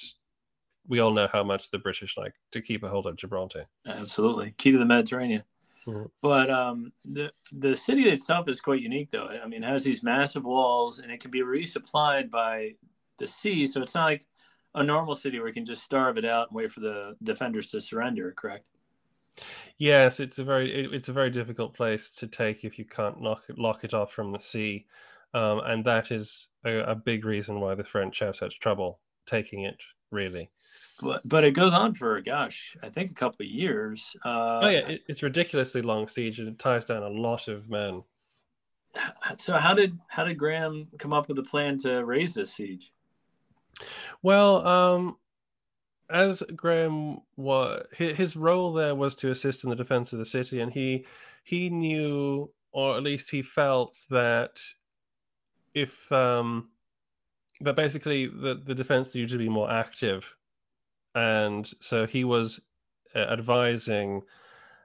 [0.91, 3.67] we all know how much the British like to keep a hold of Gibraltar.
[3.87, 5.45] Absolutely, key to the Mediterranean.
[5.87, 6.07] Mm-hmm.
[6.21, 9.29] But um, the the city itself is quite unique, though.
[9.29, 12.75] I mean, it has these massive walls, and it can be resupplied by
[13.19, 13.65] the sea.
[13.65, 14.27] So it's not like
[14.75, 17.69] a normal city where you can just starve it out and wait for the defenders
[17.69, 18.35] to surrender.
[18.37, 18.65] Correct?
[19.79, 23.23] Yes, it's a very it, it's a very difficult place to take if you can't
[23.23, 24.87] knock it, lock it off from the sea,
[25.35, 29.63] um, and that is a, a big reason why the French have such trouble taking
[29.63, 29.81] it.
[30.11, 30.51] Really,
[31.01, 34.17] but but it goes on for gosh, I think a couple of years.
[34.25, 37.69] Uh, oh yeah, it, it's ridiculously long siege, and it ties down a lot of
[37.69, 38.03] men.
[39.37, 42.93] So how did how did Graham come up with a plan to raise this siege?
[44.23, 45.17] Well, um,
[46.11, 50.61] as Graham was, his role there was to assist in the defense of the city,
[50.61, 51.07] and he
[51.45, 54.61] he knew, or at least he felt that
[55.73, 56.71] if um,
[57.61, 60.35] that basically the the defense needed to be more active
[61.15, 62.61] and so he was
[63.15, 64.23] uh, advising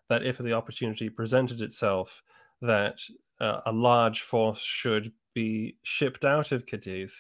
[0.10, 2.24] that if the opportunity presented itself,
[2.62, 3.00] that
[3.40, 7.12] uh, a large force should be shipped out of Cadiz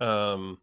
[0.00, 0.58] um,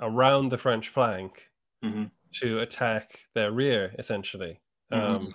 [0.00, 1.50] around the French flank
[1.84, 2.04] mm-hmm.
[2.34, 4.60] to attack their rear, essentially.
[4.92, 5.16] Mm-hmm.
[5.16, 5.32] Um,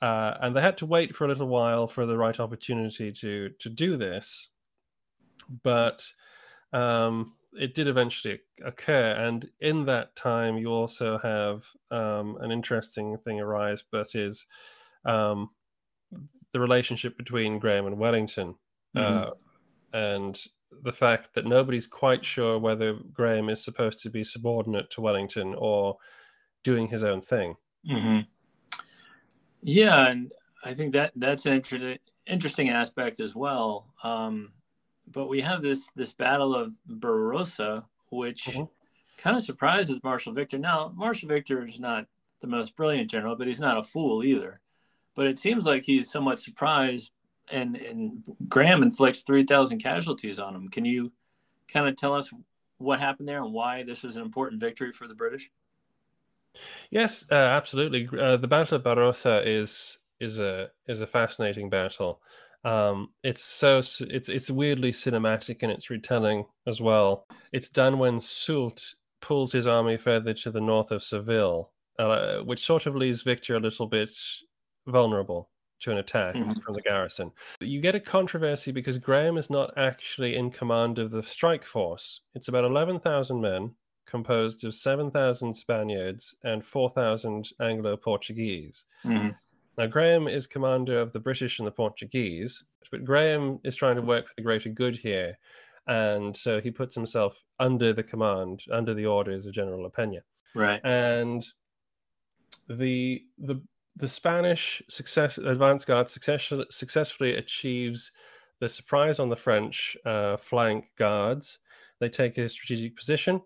[0.00, 3.50] uh, and they had to wait for a little while for the right opportunity to
[3.60, 4.48] to do this,
[5.62, 6.04] but
[6.72, 13.18] um, it did eventually occur, and in that time, you also have um, an interesting
[13.18, 14.46] thing arise, but is
[15.04, 15.50] um,
[16.52, 18.54] the relationship between Graham and Wellington,
[18.96, 19.28] mm-hmm.
[19.28, 19.30] uh,
[19.92, 20.40] and
[20.82, 25.54] the fact that nobody's quite sure whether Graham is supposed to be subordinate to Wellington
[25.58, 25.98] or
[26.64, 27.54] doing his own thing.
[27.88, 28.20] Mm-hmm.
[29.62, 30.32] Yeah, and
[30.64, 33.92] I think that that's an inter- interesting aspect as well.
[34.02, 34.52] Um,
[35.12, 38.64] but we have this this battle of Barbarossa, which mm-hmm.
[39.18, 40.58] kind of surprises Marshal Victor.
[40.58, 42.06] Now, Marshal Victor is not
[42.40, 44.60] the most brilliant general, but he's not a fool either.
[45.14, 47.10] But it seems like he's somewhat surprised,
[47.50, 50.68] and and Graham inflicts three thousand casualties on him.
[50.68, 51.12] Can you
[51.68, 52.30] kind of tell us
[52.78, 55.50] what happened there and why this was an important victory for the British?
[56.90, 58.08] Yes, uh, absolutely.
[58.18, 62.20] Uh, the Battle of Barbarossa is is a is a fascinating battle.
[62.64, 67.26] Um, it's so it's it's weirdly cinematic in its retelling as well.
[67.52, 72.64] It's done when Soult pulls his army further to the north of Seville, uh, which
[72.64, 74.10] sort of leaves Victor a little bit
[74.86, 75.48] vulnerable
[75.80, 76.52] to an attack mm-hmm.
[76.52, 77.32] from the garrison.
[77.60, 82.20] You get a controversy because Graham is not actually in command of the strike force.
[82.34, 83.74] It's about 11,000 men,
[84.06, 88.84] composed of 7,000 Spaniards and 4,000 Anglo Portuguese.
[89.04, 89.30] Mm-hmm.
[89.78, 94.02] Now, Graham is commander of the British and the Portuguese, but Graham is trying to
[94.02, 95.38] work for the greater good here.
[95.88, 100.20] And so he puts himself under the command, under the orders of General La Pena.
[100.54, 100.80] Right.
[100.84, 101.46] And
[102.68, 103.60] the the
[103.96, 108.12] the Spanish success advance guard success, successfully achieves
[108.60, 111.58] the surprise on the French uh, flank guards.
[111.98, 113.40] They take a strategic position.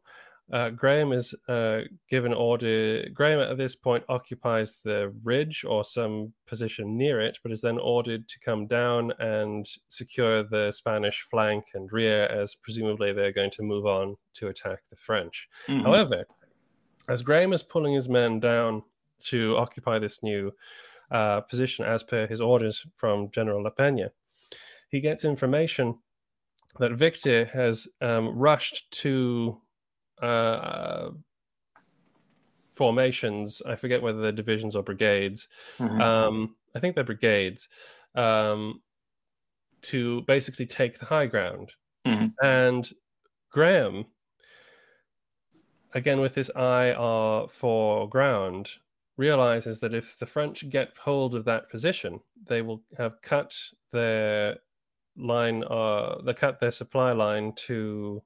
[0.53, 3.09] Uh, Graham is uh, given order.
[3.13, 7.79] Graham at this point occupies the ridge or some position near it, but is then
[7.79, 13.51] ordered to come down and secure the Spanish flank and rear, as presumably they're going
[13.51, 15.49] to move on to attack the French.
[15.67, 15.85] Mm-hmm.
[15.85, 16.25] However,
[17.09, 18.83] as Graham is pulling his men down
[19.25, 20.53] to occupy this new
[21.11, 24.11] uh, position, as per his orders from General La Pena,
[24.91, 25.99] he gets information
[26.79, 29.61] that Victor has um, rushed to
[30.23, 31.11] uh,
[32.73, 33.63] formations.
[33.67, 35.49] I forget whether they're divisions or brigades.
[35.79, 36.01] Mm-hmm.
[36.01, 37.69] Um, I think they're brigades
[38.15, 38.83] um,
[39.83, 41.73] to basically take the high ground.
[42.07, 42.27] Mm-hmm.
[42.45, 42.89] And
[43.51, 44.05] Graham,
[45.95, 48.69] again with his eye uh, for ground,
[49.17, 53.55] realizes that if the French get hold of that position, they will have cut
[53.93, 54.59] their
[55.17, 58.23] line, uh, they cut their supply line to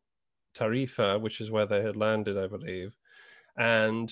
[0.54, 2.96] Tarifa, which is where they had landed, I believe,
[3.56, 4.10] and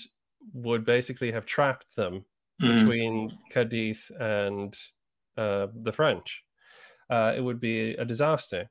[0.53, 2.25] would basically have trapped them
[2.61, 2.79] Mhm.
[2.79, 4.77] between Cadiz and
[5.37, 6.43] uh, the French.
[7.09, 8.69] Uh, it would be a disaster.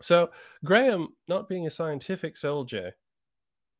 [0.00, 0.30] So
[0.64, 2.96] Graham, not being a scientific soldier,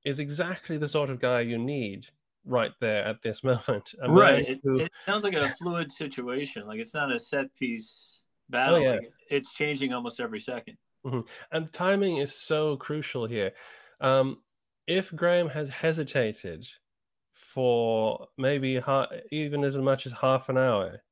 [0.05, 2.07] is exactly the sort of guy you need
[2.45, 3.95] right there at this moment.
[4.07, 4.49] Right.
[4.49, 6.67] It, who- it sounds like a fluid situation.
[6.67, 8.77] Like it's not a set piece battle.
[8.77, 8.91] Oh, yeah.
[8.93, 10.77] Like, it's changing almost every second.
[11.53, 13.53] And timing is so crucial here.
[14.01, 14.43] Um,
[14.87, 16.67] if Graham has hesitated
[17.35, 21.03] for maybe ha- even as much as half an hour,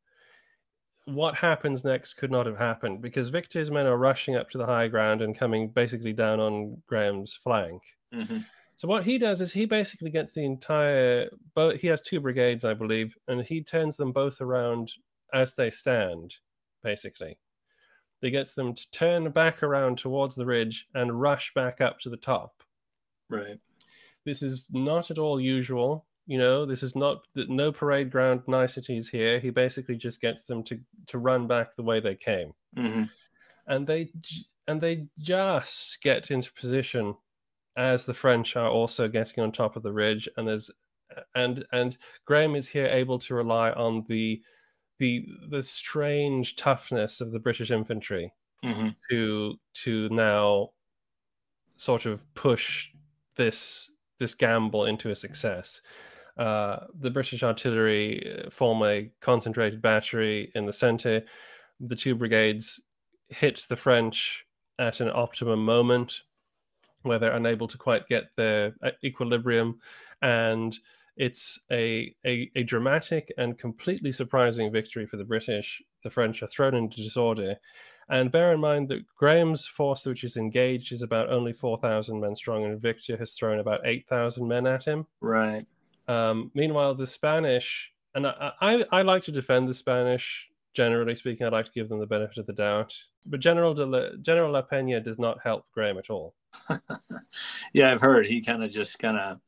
[1.06, 4.66] what happens next could not have happened because Victor's men are rushing up to the
[4.66, 7.82] high ground and coming basically down on Graham's flank.
[8.12, 8.46] Mhm.
[8.76, 12.64] So what he does is he basically gets the entire both he has two brigades,
[12.64, 14.92] I believe, and he turns them both around
[15.32, 16.34] as they stand,
[16.82, 17.38] basically.
[18.20, 22.10] He gets them to turn back around towards the ridge and rush back up to
[22.10, 22.62] the top.
[23.28, 23.58] Right.
[24.24, 26.06] This is not at all usual.
[26.26, 29.38] You know, this is not that no parade ground niceties here.
[29.38, 33.04] He basically just gets them to to run back the way they came hmm
[33.66, 34.10] and they
[34.68, 37.14] and they just get into position
[37.76, 40.70] as the French are also getting on top of the ridge, and there's
[41.34, 44.40] and and Graham is here able to rely on the
[44.98, 48.32] the the strange toughness of the British infantry
[48.62, 50.70] hmm to to now
[51.76, 52.88] sort of push
[53.36, 55.80] this this gamble into a success.
[56.38, 61.22] Uh, the British artillery uh, form a concentrated battery in the center.
[61.80, 62.80] The two brigades
[63.28, 64.44] hit the French
[64.78, 66.22] at an optimum moment
[67.02, 69.80] where they're unable to quite get their uh, equilibrium,
[70.22, 70.78] and
[71.16, 75.82] it's a, a a dramatic and completely surprising victory for the British.
[76.04, 77.56] The French are thrown into disorder,
[78.08, 82.36] and bear in mind that Graham's force, which is engaged, is about only 4,000 men
[82.36, 85.06] strong, and Victor has thrown about 8,000 men at him.
[85.20, 85.66] Right.
[86.06, 91.46] Um, meanwhile, the Spanish, and I, I, I like to defend the Spanish, generally speaking,
[91.46, 92.94] I like to give them the benefit of the doubt.
[93.24, 96.34] But General, de La, General La Pena does not help Graham at all.
[97.72, 99.38] Yeah, I've heard he kind of just kind of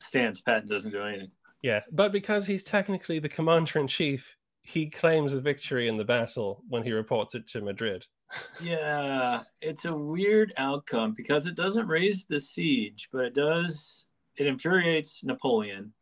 [0.00, 1.30] stands pat and doesn't do anything.
[1.62, 6.04] Yeah, but because he's technically the commander in chief, he claims the victory in the
[6.04, 8.04] battle when he reports it to Madrid.
[8.60, 14.04] Yeah, it's a weird outcome because it doesn't raise the siege, but it does.
[14.36, 15.94] It infuriates Napoleon.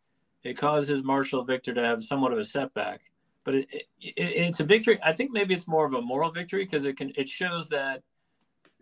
[0.43, 3.01] It causes Marshal Victor to have somewhat of a setback,
[3.45, 4.99] but it, it, it it's a victory.
[5.05, 8.03] I think maybe it's more of a moral victory because it can it shows that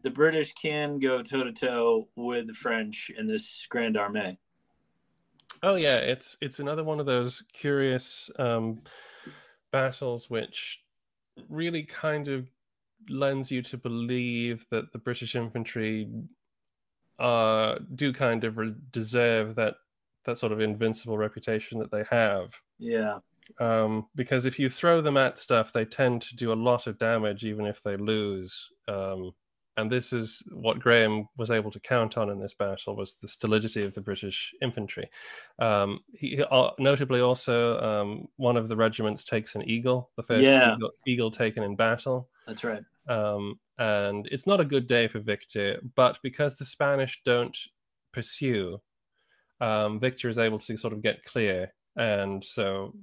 [0.03, 4.39] the British can go toe to toe with the French in this Grand Armée.
[5.67, 8.83] Oh yeah, it's it's another one of those curious um,
[9.73, 10.81] battles which
[11.49, 12.51] really kind of
[13.09, 16.07] lends you to believe that the British infantry
[17.19, 19.77] uh, do kind of re- deserve that
[20.27, 22.51] that sort of invincible reputation that they have.
[22.79, 23.21] Yeah,
[23.59, 26.99] Um, because if you throw them at stuff, they tend to do a lot of
[26.99, 28.69] damage, even if they lose.
[28.87, 29.33] Um,
[29.77, 33.29] and this is what Graham was able to count on in this battle was the
[33.29, 35.09] stolidity of the British infantry.
[35.59, 40.43] Um, he uh, notably also um, one of the regiments takes an eagle, the first
[40.43, 40.75] Yeah.
[40.77, 42.29] eagle, eagle taken in battle.
[42.47, 42.83] that's right.
[43.09, 47.57] Um, and it's not a good day for Victor, but because the Spanish don't
[48.12, 48.81] pursue,
[49.61, 52.95] um, Victor is able to sort of get clear, and so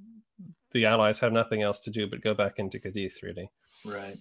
[0.71, 3.51] the Allies have nothing else to do but go back into Cadiz, really.
[3.85, 4.17] Right.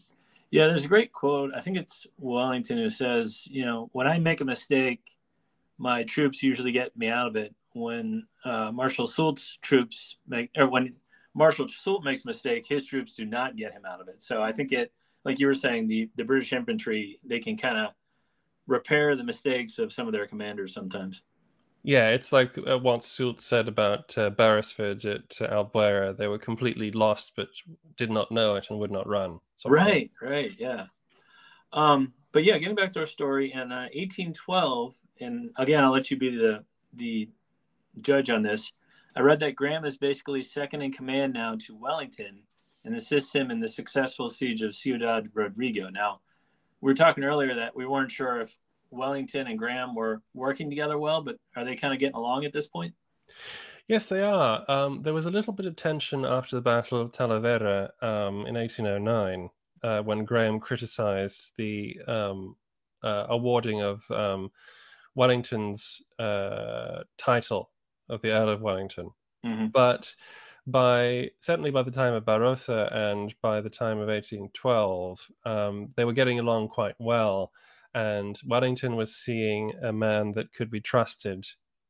[0.50, 1.52] Yeah, there's a great quote.
[1.54, 5.00] I think it's Wellington who says, you know, when I make a mistake,
[5.78, 7.54] my troops usually get me out of it.
[7.72, 10.94] When uh, Marshal Soult's troops make, or when
[11.34, 14.20] Marshal Soult makes a mistake, his troops do not get him out of it.
[14.20, 14.92] So I think it,
[15.24, 17.90] like you were saying, the the British infantry they can kind of
[18.66, 21.22] repair the mistakes of some of their commanders sometimes.
[21.82, 26.16] Yeah, it's like uh, what Soult said about uh, Beresford at uh, Albuera.
[26.16, 27.48] They were completely lost, but
[27.96, 29.40] did not know it and would not run.
[29.62, 29.72] thing.
[29.72, 30.86] Right, right, yeah.
[31.72, 36.10] Um, but yeah, getting back to our story in uh, 1812, and again, I'll let
[36.10, 36.64] you be the
[36.94, 37.28] the
[38.02, 38.72] judge on this.
[39.16, 42.42] I read that Graham is basically second in command now to Wellington
[42.84, 45.88] and assists him in the successful siege of Ciudad Rodrigo.
[45.90, 46.20] Now,
[46.80, 48.56] we were talking earlier that we weren't sure if
[48.90, 52.52] Wellington and Graham were working together well, but are they kind of getting along at
[52.52, 52.94] this point?
[53.88, 54.64] Yes, they are.
[54.68, 58.54] Um, there was a little bit of tension after the Battle of Talavera um, in
[58.54, 59.50] 1809
[59.82, 62.56] uh, when Graham criticized the um,
[63.02, 64.50] uh, awarding of um,
[65.14, 67.70] Wellington's uh, title
[68.08, 69.10] of the Earl of Wellington.
[69.44, 69.66] Mm-hmm.
[69.68, 70.14] But
[70.66, 76.04] by certainly by the time of Barossa and by the time of 1812, um, they
[76.04, 77.52] were getting along quite well.
[77.94, 81.44] And Wellington was seeing a man that could be trusted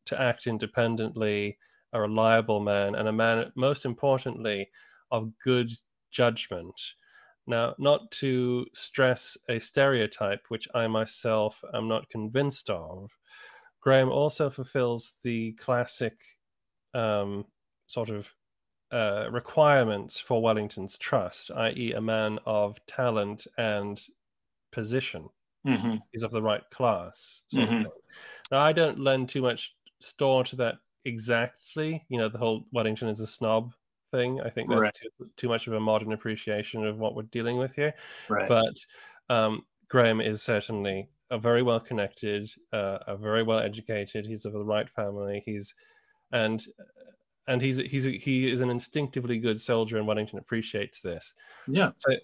[0.07, 1.59] to act independently
[1.93, 4.71] a reliable man, and a man, most importantly,
[5.11, 5.71] of good
[6.11, 6.81] judgment.
[7.47, 13.11] Now, not to stress a stereotype, which I myself am not convinced of,
[13.81, 16.17] Graham also fulfills the classic
[16.95, 17.47] um,
[17.87, 18.29] sort of
[18.93, 24.01] uh, requirements for Wellington's trust, i.e., a man of talent and
[24.71, 25.29] position.
[25.67, 25.97] Mm-hmm.
[26.13, 27.43] He's of the right class.
[27.49, 27.85] Sort Mhm.
[27.87, 28.01] of thing.
[28.51, 32.05] Now, I don't lend too much store to that exactly.
[32.09, 33.75] You know, the whole Wellington is a snob
[34.11, 34.41] thing.
[34.41, 34.95] I think that's Right.
[34.95, 37.95] too, too much of a modern appreciation of what we're dealing with here.
[38.29, 38.49] Right.
[38.49, 38.75] But
[39.29, 44.27] um, Graham is certainly a very well connected, uh, a very well educated.
[44.27, 45.43] He's of the right family.
[45.45, 45.75] He's
[46.33, 46.65] and
[47.47, 51.35] and he's he's he is an instinctively good soldier, and Wellington appreciates this.
[51.69, 51.93] yeah.
[51.99, 52.17] So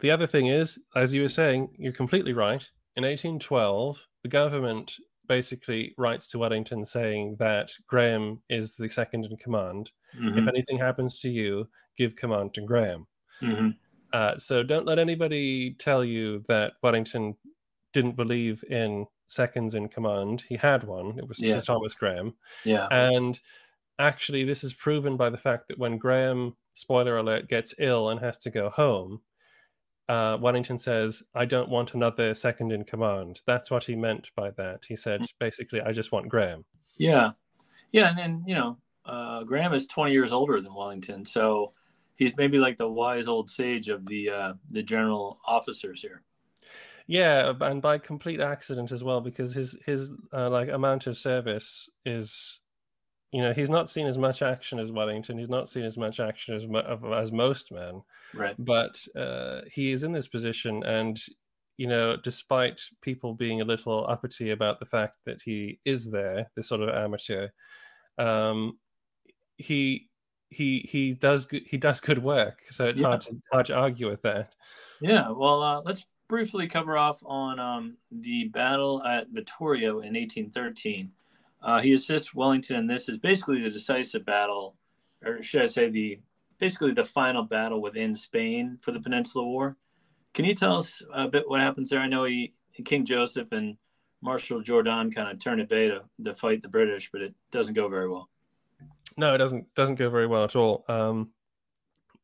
[0.00, 2.66] the other thing is, as you were saying, you're completely right.
[2.96, 4.96] In 1812, the government
[5.26, 9.90] basically writes to Wellington saying that Graham is the second in command.
[10.16, 10.38] Mhm.
[10.38, 13.06] If anything happens to you, give command to Graham.
[13.42, 13.76] Mhm.
[14.12, 17.36] Uh, so don't let anybody tell you that Wellington
[17.92, 20.42] didn't believe in seconds in command.
[20.48, 21.18] He had one.
[21.18, 21.60] It was Yeah.
[21.60, 22.34] Sir Thomas Graham.
[22.64, 22.88] Yeah.
[22.90, 23.38] And
[23.98, 28.18] actually, this is proven by the fact that when Graham, spoiler alert, gets ill and
[28.20, 29.22] has to go home,
[30.08, 33.40] uh, Wellington says, I don't want another second in command.
[33.46, 34.84] That's what he meant by that.
[34.86, 36.64] He said, basically, I just want Graham.
[36.96, 37.32] Yeah,
[37.92, 41.72] yeah, and then you know, uh, Graham is 20 years older than Wellington, so
[42.16, 46.22] he's maybe like the wise old sage of the uh, the general officers here.
[47.06, 51.88] Yeah, and by complete accident as well, because his his uh, like amount of service
[52.04, 52.60] is,
[53.32, 55.38] you know, he's not seen as much action as Wellington.
[55.38, 56.64] He's not seen as much action as
[57.14, 58.02] as most men.
[58.34, 58.54] Right.
[58.58, 61.20] but uh, he is in this position and
[61.76, 66.50] you know despite people being a little uppity about the fact that he is there
[66.56, 67.48] this sort of amateur
[68.18, 68.78] um,
[69.56, 70.08] he
[70.50, 73.06] he he does good, he does good work so it's Yeah.
[73.08, 74.54] hard to hard to argue with that
[75.00, 75.30] Yeah.
[75.30, 81.10] Well, uh, let's briefly cover off on um, the battle at Vittoria in 1813.
[81.62, 84.76] Uh, he assists Wellington, and this is basically the decisive battle,
[85.24, 86.20] or should I say the
[86.58, 89.76] basically the final battle within Spain for the Peninsula War.
[90.34, 92.00] Can you tell us a bit what happens there?
[92.00, 92.52] I know he,
[92.84, 93.76] King Joseph and
[94.20, 97.74] Marshal Jourdan kind of turn at bay to, to fight the British, but it doesn't
[97.74, 98.28] go very well.
[99.16, 101.30] no it doesn't doesn't go very well at all um,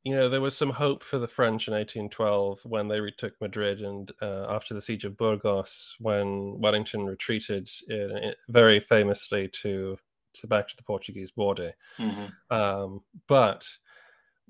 [0.04, 3.80] you know there was some hope for the french in 1812 when they retook madrid
[3.80, 9.96] and uh, after the siege of burgos when wellington retreated uh, very famously to,
[10.34, 11.72] to back to the portuguese border.
[12.50, 13.66] Um, but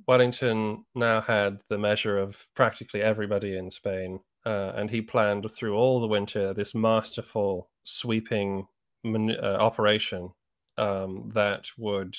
[0.06, 5.76] Wellington now had the measure of practically everybody in Spain, uh, and he planned through
[5.76, 8.66] all the winter this masterful, sweeping
[9.06, 10.30] uh, operation
[10.78, 12.16] um, that would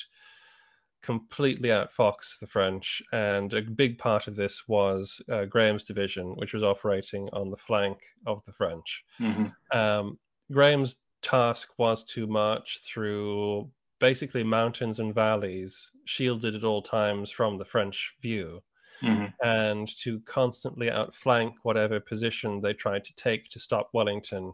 [1.05, 3.01] completely outfox the French.
[3.13, 7.57] And a big part of this was uh, Graham's division, which was operating on the
[7.57, 9.03] flank of the French.
[9.21, 9.77] Mm-hmm.
[9.77, 10.17] Um,
[10.51, 17.57] Graham's task was to march through basically mountains and valleys, shielded at all times from
[17.57, 18.61] the French view,
[19.03, 19.25] Mm-hmm.
[19.45, 24.53] and to constantly outflank whatever position they tried to take to stop Wellington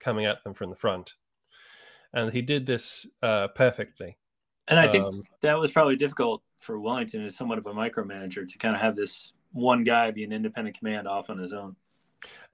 [0.00, 1.12] coming at them from the front.
[2.14, 4.16] And he did this uh, perfectly.
[4.68, 8.48] And I think Um, that was probably difficult for Wellington as somewhat of a micromanager
[8.48, 11.74] to kind of have this one guy be an independent command off on his own.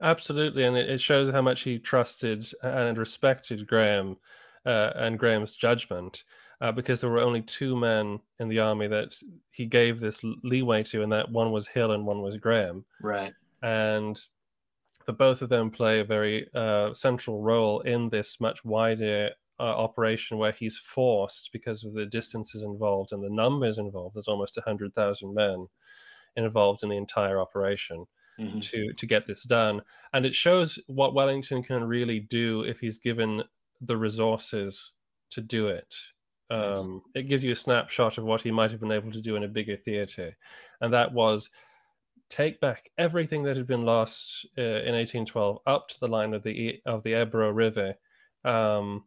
[0.01, 4.17] Absolutely, and it, it shows how much he trusted and respected Graham
[4.65, 6.23] uh, and Graham's judgment,
[6.61, 9.15] uh, because there were only two men in the army that
[9.51, 13.33] he gave this leeway to, and that one was Hill and one was Graham, Right.
[13.61, 14.19] and
[15.05, 19.63] the both of them play a very uh, central role in this much wider uh,
[19.63, 24.15] operation where he's forced because of the distances involved and the numbers involved.
[24.15, 25.67] There's almost hundred thousand men
[26.35, 28.05] involved in the entire operation
[28.37, 28.61] Mhm.
[28.61, 29.81] to to get this done
[30.13, 33.43] and it shows what wellington can really do if he's given
[33.81, 34.93] the resources
[35.29, 35.95] to do it
[36.49, 39.35] um, it gives you a snapshot of what he might have been able to do
[39.35, 40.35] in a bigger theater
[40.81, 41.49] and that was
[42.29, 46.43] take back everything that had been lost uh, in 1812 up to the line of
[46.43, 47.95] the of the ebro river
[48.43, 49.05] um,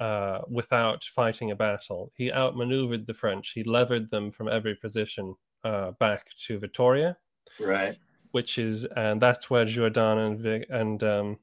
[0.00, 5.34] uh, without fighting a battle he outmaneuvered the french he levered them from every position
[5.64, 7.16] uh, back to Vittoria,
[7.58, 7.96] Right.
[8.30, 11.38] which is and that's where Jourdan and Vic, and um,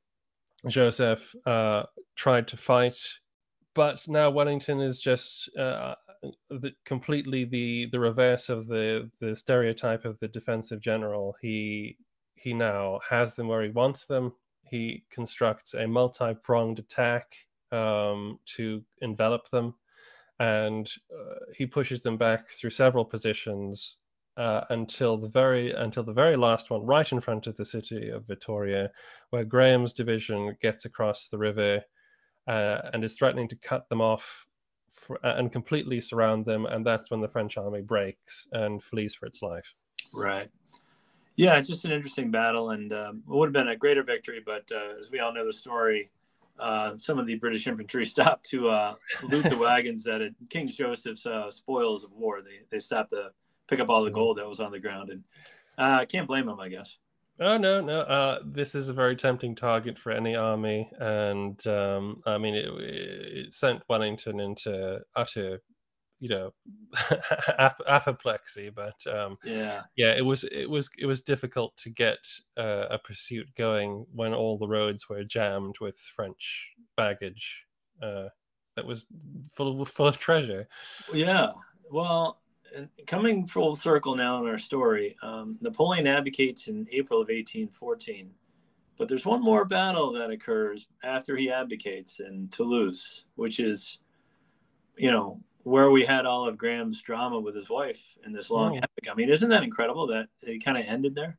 [0.68, 1.84] Joseph uh,
[2.16, 2.98] tried to fight,
[3.76, 5.96] but now Wellington is just uh,
[6.50, 11.36] the, completely the the reverse of the the stereotype of the defensive general.
[11.42, 11.98] He
[12.36, 14.32] he now has them where he wants them.
[14.64, 17.36] He constructs a multi pronged attack
[17.74, 19.76] um, to envelop them.
[20.40, 23.98] and uh, he pushes them back through several positions
[24.38, 28.10] uh, until the very until the very last one, right in front of the city
[28.10, 28.90] of Vittoria,
[29.30, 31.84] where Graham's division gets across the river
[32.48, 34.48] uh, and is threatening to cut them off
[34.92, 39.28] for, and completely surround them, and that's when the French army breaks and flees for
[39.28, 39.74] its life.
[40.14, 40.50] Right.
[41.36, 44.42] Yeah, it's just an interesting battle, and um, it would have been a greater victory.
[44.44, 46.10] But uh, as we all know the story,
[46.60, 50.68] uh, some of the British infantry stopped to uh, loot the wagons that had King
[50.68, 52.42] Joseph's uh, spoils of war.
[52.42, 53.32] They they stopped to
[53.68, 54.16] pick up all the mm-hmm.
[54.16, 55.24] gold that was on the ground, and
[55.78, 56.98] uh, I can't blame them, I guess.
[57.40, 58.02] Oh no, no.
[58.02, 62.68] Uh, this is a very tempting target for any army, and um, I mean, it,
[62.80, 65.60] it, sent Wellington into utter,
[66.24, 66.54] you know,
[67.86, 68.70] apoplexy.
[68.70, 72.20] But um, yeah, yeah, it was it was it was difficult to get
[72.58, 77.66] uh, a pursuit going when all the roads were jammed with French baggage
[78.02, 78.30] uh,
[78.78, 79.06] that was
[79.54, 80.66] full of, full of treasure.
[81.14, 81.52] Yeah,
[81.92, 82.40] well,
[83.06, 88.32] coming full circle now in our story, um, Napoleon abdicates in April of 1814.
[88.98, 93.98] But there's one more battle that occurs after he abdicates in Toulouse, which is,
[94.96, 98.76] you know, where we had all of Graham's drama with his wife in this long
[98.76, 98.78] oh.
[98.78, 99.12] epic.
[99.12, 101.38] I mean, isn't that incredible that it kind of ended there?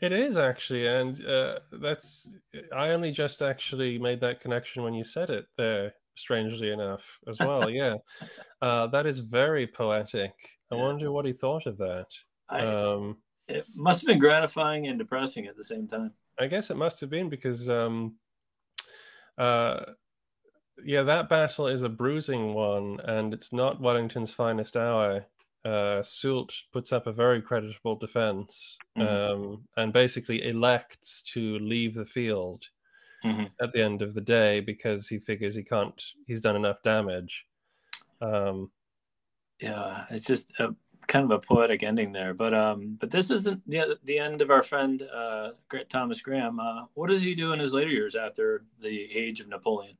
[0.00, 2.32] It is actually, and uh, that's
[2.74, 7.38] I only just actually made that connection when you said it there strangely enough, as
[7.38, 7.70] well.
[7.70, 7.96] yeah,
[8.60, 10.32] uh, that is very poetic.
[10.70, 10.82] I yeah.
[10.82, 12.06] wonder what he thought of that.
[12.48, 13.18] I, um,
[13.48, 16.12] it must have been gratifying and depressing at the same time.
[16.38, 18.16] I guess it must have been because, um,
[19.38, 19.84] uh,
[20.84, 25.26] yeah, that battle is a bruising one, and it's not Wellington's finest hour.
[25.64, 29.42] Uh, Soult puts up a very creditable defense mm-hmm.
[29.42, 32.64] um, and basically elects to leave the field
[33.24, 33.44] mm-hmm.
[33.60, 36.02] at the end of the day because he figures he can't.
[36.26, 37.44] He's done enough damage.
[38.20, 38.70] Um,
[39.60, 40.74] yeah, it's just a,
[41.06, 42.34] kind of a poetic ending there.
[42.34, 45.50] But um, but this isn't the the end of our friend uh,
[45.88, 46.58] Thomas Graham.
[46.58, 49.96] Uh, what does he do in his later years after the age of Napoleon?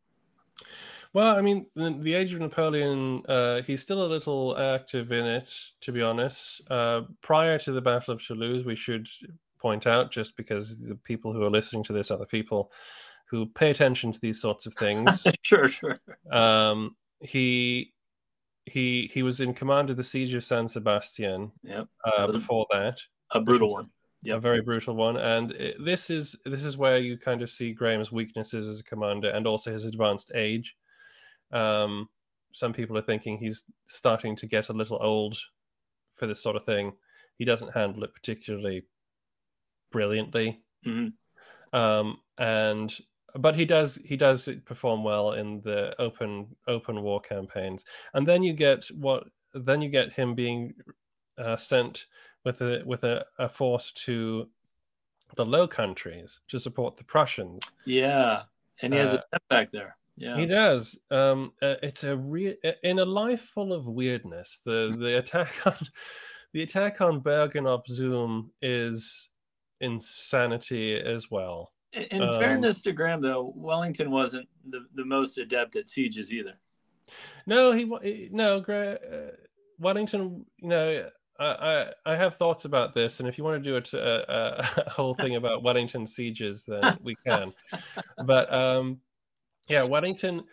[1.14, 5.26] Well, I mean, the, the Age of Napoleon, uh, he's still a little active in
[5.26, 5.52] it,
[5.82, 6.62] to be honest.
[6.70, 9.06] Uh, prior to the Battle of Toulouse, we should
[9.58, 12.72] point out, just because the people who are listening to this are the people
[13.28, 15.26] who pay attention to these sorts of things.
[15.42, 16.00] sure, sure.
[16.30, 17.92] Um, he
[18.64, 21.52] he he was in command of the siege of San Sebastian.
[21.62, 21.88] Yep.
[22.04, 22.98] Uh, before that,
[23.32, 23.90] a brutal one.
[24.22, 25.16] Yeah, very brutal one.
[25.16, 28.84] And it, this is this is where you kind of see Graham's weaknesses as a
[28.84, 30.76] commander and also his advanced age.
[31.50, 32.08] Um,
[32.54, 35.36] some people are thinking he's starting to get a little old
[36.16, 36.92] for this sort of thing.
[37.38, 38.84] He doesn't handle it particularly
[39.90, 40.62] brilliantly.
[40.86, 41.76] Mm-hmm.
[41.76, 42.96] Um, and
[43.36, 48.42] but he does he does perform well in the open open war campaigns and then
[48.42, 50.74] you get what then you get him being
[51.38, 52.06] uh, sent
[52.44, 54.48] with a with a, a force to
[55.36, 58.42] the low countries to support the prussians yeah
[58.82, 62.54] and he has uh, a back there yeah he does um uh, it's a real
[62.82, 65.76] in a life full of weirdness the the attack on
[66.52, 69.30] the attack on bergen op zoom is
[69.80, 75.76] insanity as well in um, fairness to Graham, though, Wellington wasn't the, the most adept
[75.76, 76.54] at sieges either.
[77.46, 78.60] No, he no.
[78.60, 79.32] Uh,
[79.78, 81.08] Wellington, you know,
[81.42, 81.52] I,
[82.06, 84.90] I, I have thoughts about this, and if you want to do a, a, a
[84.90, 87.52] whole thing about Wellington sieges, then we can.
[88.24, 89.00] but um,
[89.68, 90.44] yeah, Wellington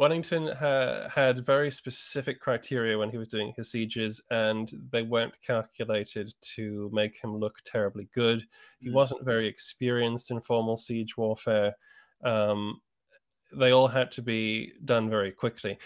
[0.00, 5.34] Wellington ha- had very specific criteria when he was doing his sieges, and they weren't
[5.46, 8.44] calculated to make him look terribly good.
[8.80, 8.94] He mm.
[8.94, 11.76] wasn't very experienced in formal siege warfare.
[12.24, 12.80] Um,
[13.52, 15.78] they all had to be done very quickly.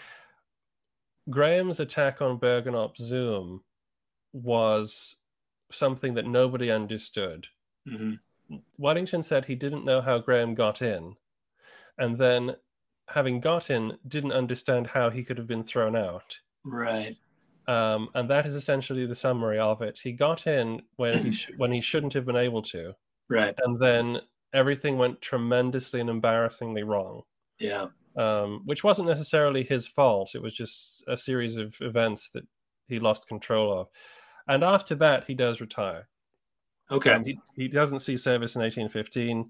[1.29, 3.61] Graham's attack on Bergen op Zoom
[4.33, 5.15] was
[5.71, 7.47] something that nobody understood.
[7.87, 8.55] Mm-hmm.
[8.77, 11.15] Wellington said he didn't know how Graham got in.
[11.97, 12.55] And then
[13.07, 16.37] having got in, didn't understand how he could have been thrown out.
[16.63, 17.15] Right.
[17.67, 19.99] Um, and that is essentially the summary of it.
[20.01, 22.93] He got in when he sh- when he shouldn't have been able to.
[23.29, 23.53] Right.
[23.63, 24.21] And then
[24.53, 27.21] everything went tremendously and embarrassingly wrong.
[27.59, 27.87] Yeah.
[28.17, 30.31] Um, which wasn't necessarily his fault.
[30.33, 32.43] It was just a series of events that
[32.87, 33.87] he lost control of.
[34.49, 36.09] And after that, he does retire.
[36.91, 37.13] Okay.
[37.13, 39.49] Um, he, he doesn't see service in 1815.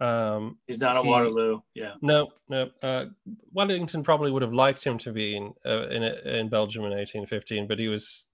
[0.00, 1.60] Um, He's not at Waterloo.
[1.74, 1.94] Yeah.
[2.02, 2.68] No, no.
[2.82, 3.06] Uh,
[3.52, 7.66] Wellington probably would have liked him to be in uh, in in Belgium in 1815,
[7.66, 8.26] but he was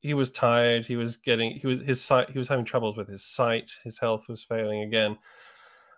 [0.00, 0.86] he was tired.
[0.86, 2.30] He was getting he was his sight.
[2.30, 3.72] He was having troubles with his sight.
[3.82, 5.18] His health was failing again.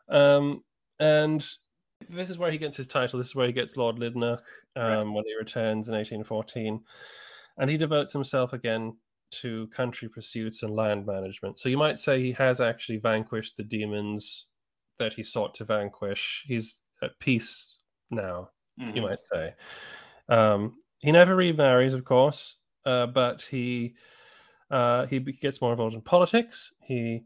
[0.08, 0.64] Um,
[0.98, 1.46] and
[2.08, 3.18] This is where he gets his title.
[3.18, 4.42] This is where he gets Lord Lynedoch
[4.76, 5.02] um, right.
[5.02, 6.80] when he returns in 1814.
[7.58, 8.96] And he devotes himself again
[9.30, 11.58] to country pursuits and land management.
[11.58, 14.46] So you might say he has actually vanquished the demons
[14.98, 16.44] that he sought to vanquish.
[16.46, 17.74] He's at peace
[18.10, 18.50] now,
[18.80, 18.96] mm-hmm.
[18.96, 19.54] you might say.
[20.28, 23.94] Um, he never remarries, of course, uh, but he
[24.70, 26.72] uh, he gets more involved in politics.
[26.82, 27.22] He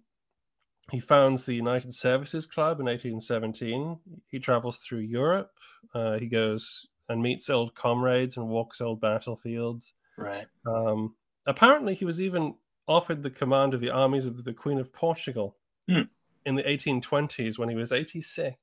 [0.91, 3.99] he founds the United Services Club in 1817.
[4.27, 5.53] He travels through Europe.
[5.95, 9.95] Uh, he goes and meets old comrades and walks old battlefields.
[10.19, 10.47] Right.
[10.67, 11.15] Um,
[11.47, 12.55] apparently, he was even
[12.89, 15.57] offered the command of the armies of the Queen of Portugal
[15.89, 16.03] hmm.
[16.47, 18.57] in the 1820s when he was 86.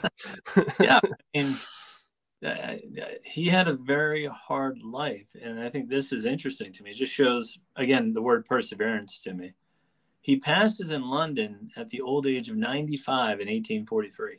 [0.80, 1.00] yeah.
[1.34, 1.56] And
[2.44, 2.74] uh,
[3.24, 5.28] he had a very hard life.
[5.40, 6.90] And I think this is interesting to me.
[6.90, 9.52] It just shows, again, the word perseverance to me.
[10.22, 14.38] He passes in London at the old age of 95 in 1843.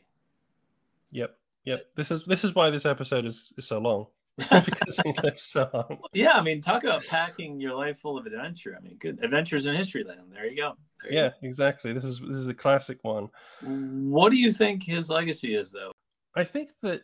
[1.12, 1.36] Yep.
[1.64, 1.86] Yep.
[1.94, 4.06] This is this is why this episode is, is so long.
[4.64, 5.98] because he lives so long.
[6.12, 8.76] Yeah, I mean, talk about packing your life full of adventure.
[8.76, 10.22] I mean, good adventures in history land.
[10.32, 10.72] There you go.
[11.02, 11.34] There you yeah, go.
[11.42, 11.92] exactly.
[11.92, 13.28] This is this is a classic one.
[13.62, 15.92] What do you think his legacy is, though?
[16.34, 17.02] I think that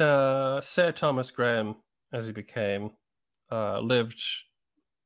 [0.00, 1.76] uh, Sir Thomas Graham,
[2.12, 2.90] as he became,
[3.50, 4.22] uh, lived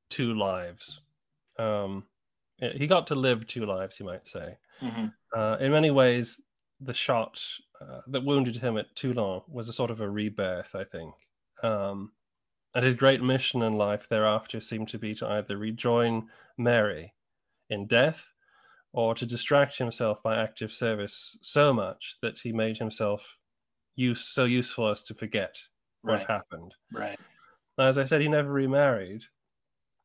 [0.09, 1.01] two lives.
[1.59, 2.05] Um,
[2.59, 4.57] he got to live two lives, you might say.
[4.81, 5.07] Mm-hmm.
[5.37, 6.41] Uh, in many ways,
[6.81, 7.43] the shot
[7.81, 11.14] uh, that wounded him at Toulon was a sort of a rebirth, I think.
[11.63, 12.13] Um,
[12.75, 16.29] and his great mission in life thereafter seemed to be to either rejoin
[16.59, 17.15] Mary
[17.71, 18.27] in death
[18.93, 23.37] or to distract himself by active service so much that he made himself
[23.95, 25.57] use so useful as to forget
[26.03, 26.27] what right.
[26.27, 26.75] happened.
[26.93, 27.19] Right.
[27.79, 29.23] As I said, he never remarried,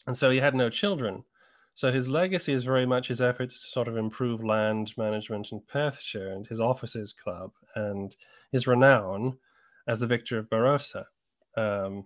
[0.08, 1.24] and so he had no children.
[1.76, 5.62] So his legacy is very much his efforts to sort of improve land management in
[5.68, 8.16] Perthshire and his officers' club and
[8.52, 9.38] his renown
[9.88, 11.06] as the victor of Barossa.
[11.58, 12.06] Um,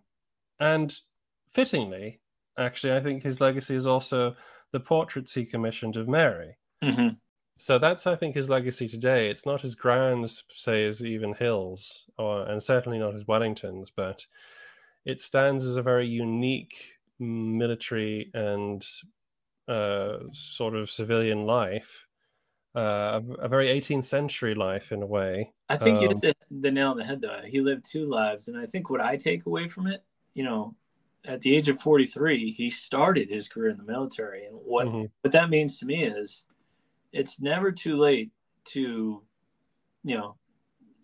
[0.60, 0.96] and
[1.54, 2.22] fittingly,
[2.58, 4.36] actually, I think his legacy is also
[4.72, 6.58] the portraits he commissioned of Mary.
[6.84, 7.16] Mm-hmm.
[7.58, 9.30] So that's, I think, his legacy today.
[9.30, 14.26] It's not as grand, say, as even Hill's, or and certainly not as Wellington's, but
[15.06, 16.76] it stands as a very unique
[17.20, 18.86] military and
[19.68, 22.06] uh, sort of civilian life,
[22.76, 25.54] uh, a, a, very 18th century life in a way.
[25.70, 27.41] I think um, you hit the, the nail on the head, though.
[27.43, 30.03] He lived two lives, and I think what I take away from it,
[30.34, 30.76] you know,
[31.26, 35.05] at the age of 43, he started his career in the military, and what mm-hmm.
[35.22, 36.43] what that means to me is,
[37.11, 38.32] it's never too late
[38.66, 39.24] to,
[40.03, 40.36] you know,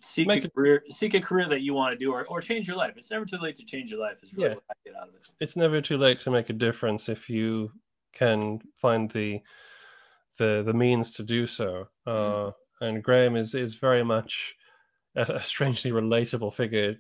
[0.02, 2.68] seek Make a career seek a career that you want to do or, or change
[2.68, 2.94] your life.
[2.98, 4.22] It's never too late to change your life.
[4.22, 4.56] Is really yeah.
[4.56, 5.30] what I get out of it.
[5.40, 7.72] It's never too late to make a difference if you
[8.14, 9.42] can find the
[10.38, 11.88] the the means to do so.
[12.08, 12.50] Mm-hmm.
[12.50, 12.52] Uh,
[12.82, 14.56] and Graham is is very much
[15.16, 16.96] a, a, strangely relatable figure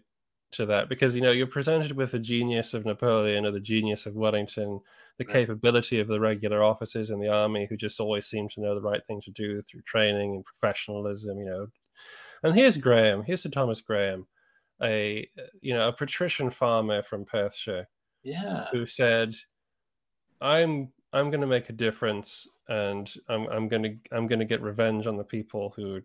[0.53, 4.05] to that because you know you're presented with the genius of Napoleon or the genius
[4.05, 4.79] of Wellington,
[5.17, 5.33] the right.
[5.33, 8.81] capability of the regular officers in the army who just always seem to know the
[8.81, 11.39] right thing to do through training and professionalism.
[11.39, 11.67] You know,
[12.43, 13.23] and here's Graham.
[13.23, 14.27] Here's Sir Thomas Graham,
[14.81, 15.27] a
[15.61, 17.87] you know a patrician farmer from Perthshire.
[18.23, 18.67] Yeah.
[18.71, 19.35] Who said,
[20.41, 24.45] "I'm I'm going to make a difference, and I'm I'm going to I'm going to
[24.45, 26.01] get revenge on the people who,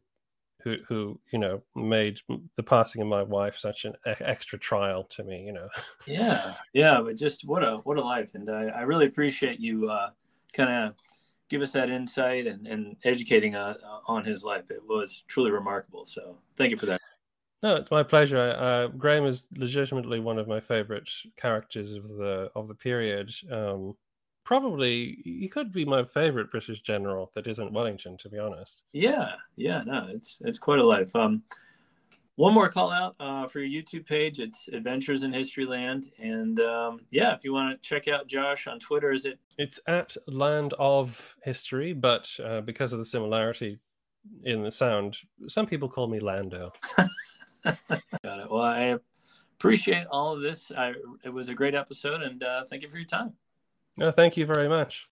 [0.62, 2.18] who who you know made
[2.56, 5.42] the passing of my wife such an extra trial to me.
[5.44, 5.68] You know.
[6.06, 9.90] Yeah, yeah, but just what a what a life, and I, I really appreciate you
[9.90, 10.10] uh,
[10.52, 10.94] kind of
[11.48, 13.74] give us that insight and, and educating uh,
[14.06, 14.70] on his life.
[14.70, 16.04] It was truly remarkable.
[16.04, 17.00] So thank you for that.
[17.62, 18.54] No, it's my pleasure.
[18.58, 23.32] Uh, Graham is legitimately one of my favorite characters of the of the period.
[23.50, 23.96] Um,
[24.46, 28.84] probably he could be my favorite British general that isn't Wellington, to be honest.
[28.92, 31.14] Yeah, yeah, no, it's it's quite a life.
[31.14, 31.42] Um,
[32.36, 34.38] one more call out uh, for your YouTube page.
[34.38, 38.78] It's Adventures in Historyland, and um, yeah, if you want to check out Josh on
[38.78, 39.38] Twitter, is it?
[39.58, 43.78] It's at Land of History, but uh, because of the similarity
[44.44, 45.16] in the sound,
[45.48, 46.72] some people call me Lando.
[47.64, 48.50] Got it.
[48.50, 48.96] Well, I
[49.58, 50.70] appreciate all of this.
[50.70, 50.92] I,
[51.24, 53.32] it was a great episode, and uh, thank you for your time.
[53.96, 55.04] No, thank you very much.